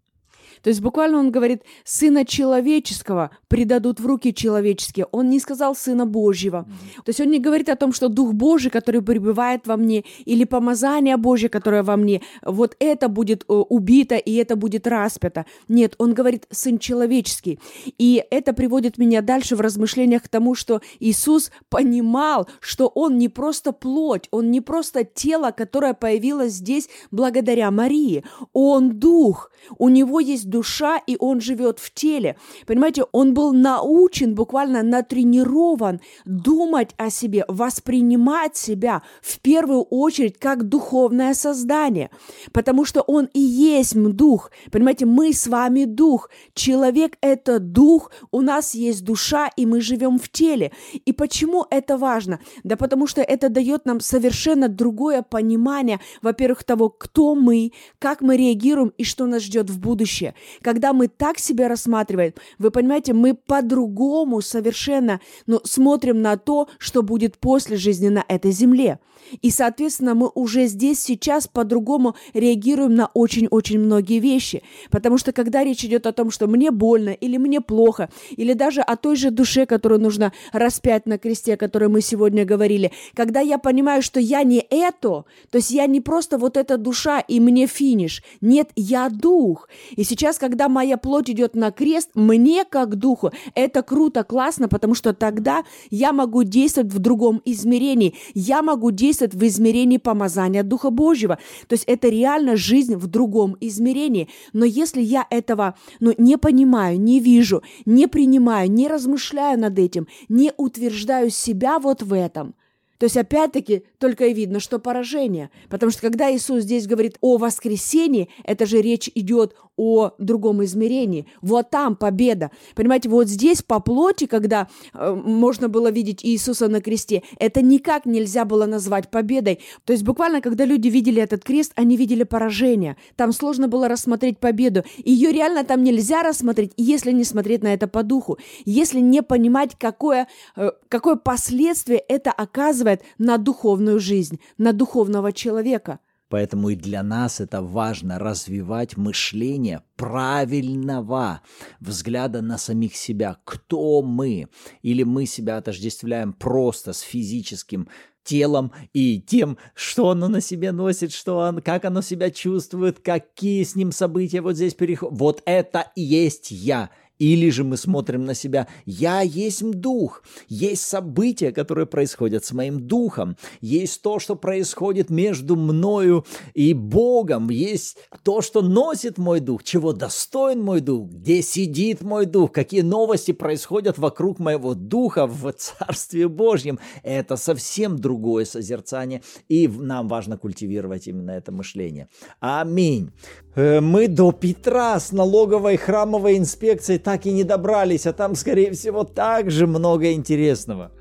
То 0.64 0.70
есть 0.70 0.82
буквально 0.82 1.18
он 1.20 1.32
говорит, 1.32 1.64
сына 1.84 2.26
человеческого 2.26 3.32
предадут 3.48 4.00
в 4.00 4.06
руки 4.06 4.34
человеческие. 4.34 5.08
Он 5.12 5.30
не 5.30 5.40
сказал 5.40 5.76
сына 5.76 6.06
Божьего. 6.06 6.66
То 6.98 7.10
есть 7.10 7.20
он 7.20 7.30
не 7.30 7.40
говорит 7.40 7.70
о 7.70 7.76
том, 7.76 7.94
что 7.94 8.10
Дух 8.10 8.34
Божий, 8.34 8.72
который 8.72 9.02
пребывает 9.02 9.68
во 9.68 9.78
мне, 9.78 10.04
или 10.26 10.44
помазание 10.44 11.18
Божье, 11.18 11.50
которое 11.50 11.84
во 11.84 11.98
мне, 11.98 12.22
вот 12.42 12.76
это 12.80 13.08
будет 13.08 13.44
э, 13.44 13.54
убито 13.54 14.16
и 14.16 14.36
это 14.36 14.56
будет 14.56 14.88
распято. 14.88 15.46
Нет, 15.68 15.96
он 15.98 16.14
говорит 16.14 16.46
сын 16.52 16.78
человеческий. 16.78 17.60
И 17.98 18.24
это 18.30 18.54
приводит 18.54 18.98
меня 18.98 19.22
дальше 19.22 19.56
в 19.56 19.62
размышлениях 19.62 20.24
к 20.24 20.30
тому, 20.30 20.56
что 20.56 20.82
Иисус 21.00 21.52
понимал, 21.70 22.48
что 22.60 22.88
он 22.88 23.18
не 23.18 23.30
просто 23.30 23.72
плоть, 23.72 24.28
он 24.32 24.52
не 24.52 24.62
просто 24.62 25.04
тело, 25.04 25.52
которое 25.52 25.94
появилось 25.94 26.54
здесь 26.54 26.90
благодаря 27.12 27.72
Марии. 27.72 28.24
Он 28.54 29.00
дух. 29.00 29.52
У 29.78 29.90
него 29.90 30.20
есть 30.20 30.50
душа, 30.52 31.00
и 31.08 31.16
он 31.20 31.42
живет 31.42 31.80
в 31.80 31.92
теле. 31.94 32.36
Понимаете, 32.68 33.06
он 33.12 33.34
был 33.34 33.54
научен, 33.54 34.36
буквально 34.36 34.84
натренирован 34.84 36.02
думать 36.26 36.90
о 36.98 37.10
себе, 37.10 37.46
воспринимать 37.48 38.56
себя 38.56 39.02
в 39.22 39.40
первую 39.40 39.82
очередь 39.84 40.38
как 40.38 40.68
духовное 40.70 41.34
создание, 41.34 42.12
потому 42.52 42.86
что 42.86 43.02
он 43.02 43.30
и 43.34 43.40
есть 43.40 43.96
дух. 43.96 44.52
Понимаете, 44.72 45.06
мы 45.06 45.34
с 45.34 45.48
вами 45.48 45.86
дух. 45.86 46.30
Человек– 46.54 47.18
это 47.22 47.60
дух, 47.60 48.12
у 48.32 48.42
нас 48.42 48.76
есть 48.76 49.04
душа, 49.04 49.50
и 49.56 49.66
мы 49.66 49.82
живем 49.82 50.20
в 50.20 50.30
теле. 50.30 50.72
И 51.06 51.14
почему 51.14 51.66
это 51.70 51.98
важно? 51.98 52.40
Да 52.64 52.76
потому 52.76 53.08
что 53.08 53.22
это 53.22 53.50
дает 53.50 53.86
нам 53.86 54.00
совершенно 54.00 54.68
другое 54.68 55.22
понимание, 55.22 56.00
во-первых, 56.22 56.64
того, 56.64 56.90
кто 56.90 57.36
мы, 57.36 57.72
как 58.00 58.22
мы 58.22 58.38
реагируем 58.38 58.92
и 58.98 59.04
что 59.04 59.26
нас 59.26 59.44
ждет 59.44 59.70
в 59.70 59.80
будущее. 59.80 60.36
Когда 60.62 60.94
мы 60.94 61.08
так 61.08 61.40
себя 61.40 61.68
рассматриваем, 61.68 62.34
вы 62.58 62.72
понимаете, 62.72 63.14
мы 63.14 63.34
по-другому 63.34 64.42
совершенно 64.42 65.20
ну, 65.48 65.60
смотрим 65.64 66.22
на 66.22 66.38
то, 66.38 66.68
что 66.78 67.04
будет 67.04 67.38
после 67.38 67.78
жизни 67.78 68.10
на 68.10 68.26
этой 68.28 68.52
земле. 68.52 69.00
И, 69.42 69.50
соответственно, 69.50 70.16
мы 70.16 70.30
уже 70.34 70.68
здесь 70.68 71.00
сейчас 71.00 71.48
по-другому 71.48 72.16
реагируем 72.34 72.96
на 72.96 73.08
очень-очень 73.14 73.80
многие 73.80 74.20
вещи. 74.20 74.64
Потому 74.90 75.18
что 75.18 75.32
когда 75.32 75.64
речь 75.64 75.84
идет 75.86 76.08
о 76.08 76.14
том, 76.14 76.32
что 76.32 76.48
мне 76.48 76.72
больно 76.72 77.10
или 77.10 77.38
мне 77.38 77.62
плохо, 77.62 78.10
или 78.32 78.54
даже 78.54 78.82
о 78.82 78.96
той 78.96 79.16
же 79.16 79.32
душе, 79.32 79.66
которую 79.66 80.02
нужно 80.02 80.34
распять 80.52 81.06
на 81.06 81.18
кресте, 81.18 81.54
о 81.54 81.58
которой 81.58 81.90
мы 81.90 82.02
сегодня 82.02 82.46
говорили, 82.46 82.92
когда 83.14 83.40
я 83.40 83.58
понимаю, 83.58 84.02
что 84.02 84.20
я 84.20 84.44
не 84.44 84.66
это, 84.70 85.26
то 85.50 85.56
есть 85.58 85.72
я 85.72 85.86
не 85.88 86.02
просто 86.02 86.38
вот 86.38 86.58
эта 86.58 86.78
душа 86.78 87.20
и 87.20 87.40
мне 87.40 87.68
финиш. 87.68 88.24
Нет, 88.42 88.70
я 88.76 89.10
дух. 89.10 89.70
И 89.96 90.04
сейчас, 90.04 90.38
когда 90.38 90.70
моя 90.70 90.98
плоть 90.98 91.30
идет 91.30 91.56
на 91.56 91.72
крест, 91.72 92.10
мне 92.16 92.66
как 92.66 92.96
духу 92.96 93.32
это 93.56 93.82
круто, 93.84 94.24
классно, 94.24 94.68
потому 94.68 94.96
что 94.96 95.14
тогда 95.14 95.64
я 95.90 96.14
могу 96.14 96.44
действовать 96.44 96.92
в 96.92 97.00
другом 97.00 97.42
измерении. 97.46 98.16
Я 98.34 98.62
могу 98.62 98.92
действовать 98.92 99.21
действует 99.22 99.34
в 99.34 99.48
измерении 99.48 99.98
помазания 99.98 100.64
Духа 100.64 100.90
Божьего. 100.90 101.38
То 101.68 101.74
есть 101.74 101.84
это 101.86 102.10
реально 102.10 102.56
жизнь 102.56 102.96
в 102.96 103.08
другом 103.08 103.56
измерении. 103.60 104.28
Но 104.54 104.66
если 104.66 105.02
я 105.02 105.26
этого 105.30 105.76
ну, 106.00 106.14
не 106.18 106.38
понимаю, 106.38 107.00
не 107.00 107.20
вижу, 107.20 107.64
не 107.86 108.08
принимаю, 108.08 108.72
не 108.72 108.88
размышляю 108.88 109.60
над 109.60 109.80
этим, 109.80 110.08
не 110.30 110.52
утверждаю 110.58 111.30
себя 111.30 111.80
вот 111.80 112.04
в 112.04 112.14
этом, 112.14 112.54
то 113.02 113.06
есть 113.06 113.18
опять-таки 113.18 113.84
только 113.98 114.28
и 114.28 114.34
видно, 114.36 114.60
что 114.60 114.78
поражение. 114.78 115.50
Потому 115.70 115.92
что 115.92 116.02
когда 116.02 116.32
Иисус 116.32 116.62
здесь 116.62 116.86
говорит 116.86 117.18
о 117.20 117.38
воскресении, 117.38 118.30
это 118.44 118.68
же 118.68 118.80
речь 118.80 119.10
идет 119.16 119.56
о 119.76 120.12
другом 120.20 120.64
измерении. 120.64 121.26
Вот 121.42 121.72
там 121.72 121.96
победа. 121.96 122.52
Понимаете, 122.76 123.10
вот 123.10 123.28
здесь 123.28 123.64
по 123.64 123.80
плоти, 123.80 124.28
когда 124.28 124.68
э, 124.94 125.14
можно 125.16 125.68
было 125.68 125.90
видеть 125.90 126.24
Иисуса 126.24 126.68
на 126.68 126.80
кресте, 126.80 127.24
это 127.40 127.64
никак 127.64 128.06
нельзя 128.06 128.46
было 128.46 128.68
назвать 128.68 129.10
победой. 129.10 129.62
То 129.86 129.94
есть 129.94 130.04
буквально, 130.04 130.40
когда 130.40 130.66
люди 130.66 130.88
видели 130.90 131.20
этот 131.20 131.44
крест, 131.44 131.72
они 131.76 131.98
видели 131.98 132.22
поражение. 132.22 132.98
Там 133.16 133.32
сложно 133.32 133.68
было 133.68 133.88
рассмотреть 133.88 134.38
победу. 134.38 134.84
Ее 135.04 135.32
реально 135.32 135.64
там 135.64 135.84
нельзя 135.84 136.22
рассмотреть, 136.22 136.74
если 136.78 137.12
не 137.12 137.24
смотреть 137.24 137.64
на 137.64 137.74
это 137.74 137.88
по 137.88 138.04
духу. 138.04 138.38
Если 138.66 139.00
не 139.00 139.24
понимать, 139.24 139.72
какое, 139.80 140.28
э, 140.56 140.70
какое 140.88 141.16
последствие 141.16 142.04
это 142.08 142.32
оказывает 142.32 142.91
на 143.18 143.38
духовную 143.38 144.00
жизнь, 144.00 144.40
на 144.58 144.74
духовного 144.74 145.32
человека– 145.32 146.00
Поэтому 146.32 146.70
и 146.70 146.76
для 146.76 147.04
нас 147.04 147.42
это 147.42 147.62
важно 147.62 148.18
развивать 148.18 148.96
мышление 148.96 149.84
правильного 149.98 151.42
взгляда 151.82 152.42
на 152.42 152.58
самих 152.58 152.96
себя. 152.96 153.36
Кто 153.44 154.02
мы? 154.02 154.48
Или 154.82 155.04
мы 155.04 155.26
себя 155.26 155.58
отождествляем 155.58 156.32
просто 156.32 156.94
с 156.94 157.02
физическим 157.02 157.90
телом 158.24 158.72
и 158.94 159.20
тем, 159.20 159.58
что 159.74 160.10
оно 160.12 160.30
на 160.30 160.40
себе 160.40 160.72
носит, 160.72 161.12
что 161.12 161.38
он, 161.38 161.62
как 161.62 161.84
оно 161.84 162.02
себя 162.02 162.32
чувствует, 162.32 163.00
какие 163.00 163.64
с 163.64 163.76
ним 163.76 163.92
события 163.92 164.40
вот 164.40 164.56
здесь 164.56 164.74
переходят. 164.74 165.20
Вот 165.20 165.42
это 165.46 165.92
и 165.96 166.02
есть 166.02 166.50
я. 166.52 166.92
Или 167.22 167.52
же 167.52 167.64
мы 167.64 167.78
смотрим 167.78 168.26
на 168.26 168.34
себя, 168.34 168.68
я 168.88 169.22
есть 169.22 169.62
дух, 169.62 170.24
есть 170.50 170.82
события, 170.82 171.52
которые 171.52 171.86
происходят 171.86 172.44
с 172.44 172.52
моим 172.52 172.88
духом, 172.88 173.38
есть 173.62 174.02
то, 174.02 174.18
что 174.18 174.36
происходит 174.36 175.12
между 175.12 175.56
мною 175.56 176.26
и 176.56 176.74
Богом, 176.74 177.52
есть 177.52 178.00
то, 178.24 178.42
что 178.42 178.64
носит 178.64 179.20
мой 179.20 179.40
дух, 179.40 179.62
чего 179.64 179.94
достоин 179.94 180.64
мой 180.64 180.82
дух, 180.82 181.10
где 181.10 181.44
сидит 181.44 182.02
мой 182.02 182.26
дух, 182.26 182.52
какие 182.52 182.82
новости 182.82 183.34
происходят 183.34 184.00
вокруг 184.00 184.40
моего 184.40 184.74
духа 184.74 185.28
в 185.28 185.52
Царстве 185.52 186.28
Божьем. 186.28 186.80
Это 187.04 187.36
совсем 187.36 188.00
другое 188.00 188.46
созерцание, 188.46 189.22
и 189.48 189.68
нам 189.68 190.08
важно 190.08 190.40
культивировать 190.40 191.08
именно 191.08 191.30
это 191.30 191.52
мышление. 191.52 192.10
Аминь. 192.40 193.12
Э, 193.54 193.80
мы 193.80 194.08
до 194.08 194.32
Петра 194.32 195.00
с 195.00 195.12
налоговой 195.12 195.78
храмовой 195.78 196.38
инспекцией 196.38 197.00
так 197.12 197.26
и 197.26 197.34
не 197.34 197.44
добрались, 197.44 198.08
а 198.08 198.14
там, 198.14 198.36
скорее 198.36 198.72
всего, 198.72 199.04
также 199.04 199.68
много 199.68 200.14
интересного. 200.14 200.92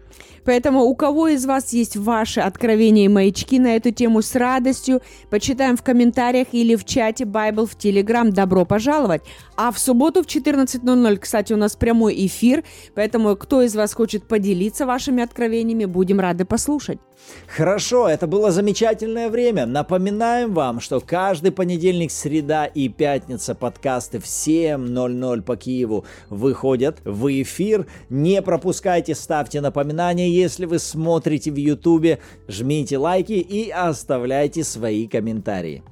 Поэтому 0.51 0.83
у 0.83 0.97
кого 0.97 1.29
из 1.29 1.47
вас 1.47 1.73
есть 1.73 1.97
ваши 1.97 2.41
откровения 2.41 3.05
и 3.05 3.09
маячки 3.09 3.61
на 3.61 3.77
эту 3.77 3.93
тему 3.93 4.21
с 4.21 4.35
радостью, 4.35 5.01
почитаем 5.31 5.77
в 5.77 5.85
комментариях 5.85 6.49
или 6.51 6.75
в 6.75 6.85
чате 6.85 7.23
Bible 7.23 7.67
в 7.67 7.77
Telegram. 7.77 8.29
Добро 8.33 8.65
пожаловать! 8.65 9.23
А 9.57 9.71
в 9.71 9.79
субботу 9.79 10.25
в 10.25 10.27
14.00, 10.27 11.19
кстати, 11.19 11.53
у 11.53 11.57
нас 11.57 11.77
прямой 11.77 12.27
эфир, 12.27 12.65
поэтому 12.97 13.37
кто 13.37 13.63
из 13.63 13.77
вас 13.77 13.95
хочет 13.95 14.25
поделиться 14.25 14.87
вашими 14.87 15.23
откровениями, 15.23 15.85
будем 15.85 16.19
рады 16.19 16.45
послушать. 16.45 16.99
Хорошо, 17.47 18.09
это 18.09 18.27
было 18.27 18.51
замечательное 18.51 19.29
время. 19.29 19.67
Напоминаем 19.67 20.55
вам, 20.55 20.81
что 20.81 21.01
каждый 21.01 21.53
понедельник, 21.53 22.11
среда 22.11 22.65
и 22.65 22.89
пятница 22.89 23.55
подкасты 23.55 24.19
в 24.19 24.25
7.00 24.25 25.43
по 25.43 25.57
Киеву 25.57 26.05
выходят 26.29 26.99
в 27.05 27.29
эфир. 27.43 27.87
Не 28.09 28.41
пропускайте, 28.43 29.15
ставьте 29.15 29.61
напоминания, 29.61 30.31
если 30.41 30.67
вы 30.67 30.79
смотрите 30.79 31.51
в 31.51 31.57
Ютубе, 31.57 32.19
жмите 32.49 32.99
лайки 32.99 33.33
и 33.33 33.71
оставляйте 33.71 34.65
свои 34.65 35.07
комментарии. 35.07 35.83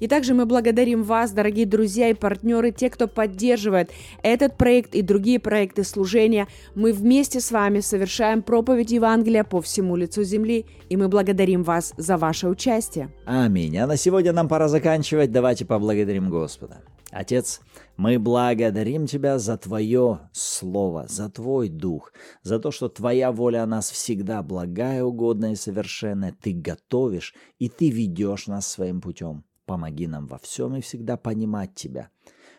И 0.00 0.06
также 0.06 0.34
мы 0.34 0.46
благодарим 0.46 1.02
вас, 1.02 1.32
дорогие 1.32 1.66
друзья 1.66 2.08
и 2.08 2.14
партнеры, 2.14 2.70
те, 2.70 2.90
кто 2.90 3.08
поддерживает 3.08 3.90
этот 4.22 4.56
проект 4.56 4.94
и 4.94 5.02
другие 5.02 5.40
проекты 5.40 5.84
служения. 5.84 6.46
Мы 6.74 6.92
вместе 6.92 7.40
с 7.40 7.50
вами 7.50 7.80
совершаем 7.80 8.42
проповедь 8.42 8.90
Евангелия 8.90 9.44
по 9.44 9.60
всему 9.60 9.96
лицу 9.96 10.22
земли, 10.22 10.66
и 10.88 10.96
мы 10.96 11.08
благодарим 11.08 11.62
вас 11.62 11.94
за 11.96 12.16
ваше 12.16 12.48
участие. 12.48 13.10
Аминь. 13.24 13.76
А 13.78 13.86
на 13.86 13.96
сегодня 13.96 14.32
нам 14.32 14.48
пора 14.48 14.68
заканчивать. 14.68 15.32
Давайте 15.32 15.64
поблагодарим 15.64 16.30
Господа. 16.30 16.82
Отец, 17.10 17.60
мы 17.96 18.18
благодарим 18.18 19.06
Тебя 19.06 19.38
за 19.38 19.56
Твое 19.56 20.28
Слово, 20.32 21.06
за 21.08 21.30
Твой 21.30 21.68
Дух, 21.68 22.12
за 22.42 22.58
то, 22.58 22.70
что 22.70 22.88
Твоя 22.88 23.32
воля 23.32 23.62
о 23.62 23.66
нас 23.66 23.90
всегда 23.90 24.42
благая, 24.42 25.02
угодная 25.02 25.52
и 25.52 25.56
совершенная. 25.56 26.36
Ты 26.38 26.52
готовишь, 26.52 27.34
и 27.58 27.68
Ты 27.68 27.90
ведешь 27.90 28.46
нас 28.46 28.68
своим 28.68 29.00
путем. 29.00 29.44
Помоги 29.64 30.06
нам 30.06 30.26
во 30.26 30.38
всем 30.38 30.76
и 30.76 30.80
всегда 30.80 31.16
понимать 31.16 31.74
Тебя, 31.74 32.10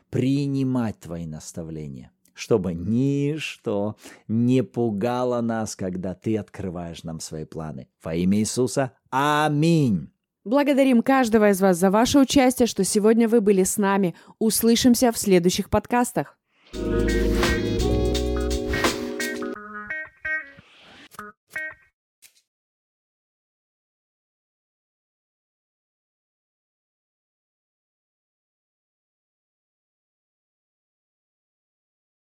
принимать 0.09 0.99
Твои 0.99 1.27
наставления, 1.27 2.11
чтобы 2.33 2.73
ничто 2.73 3.97
не 4.27 4.63
пугало 4.63 5.41
нас, 5.41 5.75
когда 5.75 6.15
Ты 6.15 6.37
открываешь 6.37 7.03
нам 7.03 7.19
свои 7.19 7.45
планы. 7.45 7.87
Во 8.03 8.15
имя 8.15 8.39
Иисуса. 8.39 8.93
Аминь. 9.11 10.09
Благодарим 10.49 11.03
каждого 11.03 11.51
из 11.51 11.61
вас 11.61 11.77
за 11.77 11.91
ваше 11.91 12.17
участие, 12.17 12.65
что 12.65 12.83
сегодня 12.83 13.27
вы 13.27 13.39
были 13.39 13.61
с 13.61 13.77
нами. 13.77 14.15
Услышимся 14.39 15.11
в 15.11 15.17
следующих 15.19 15.69
подкастах. 15.69 16.39
thank 16.73 17.11
you 17.11 17.38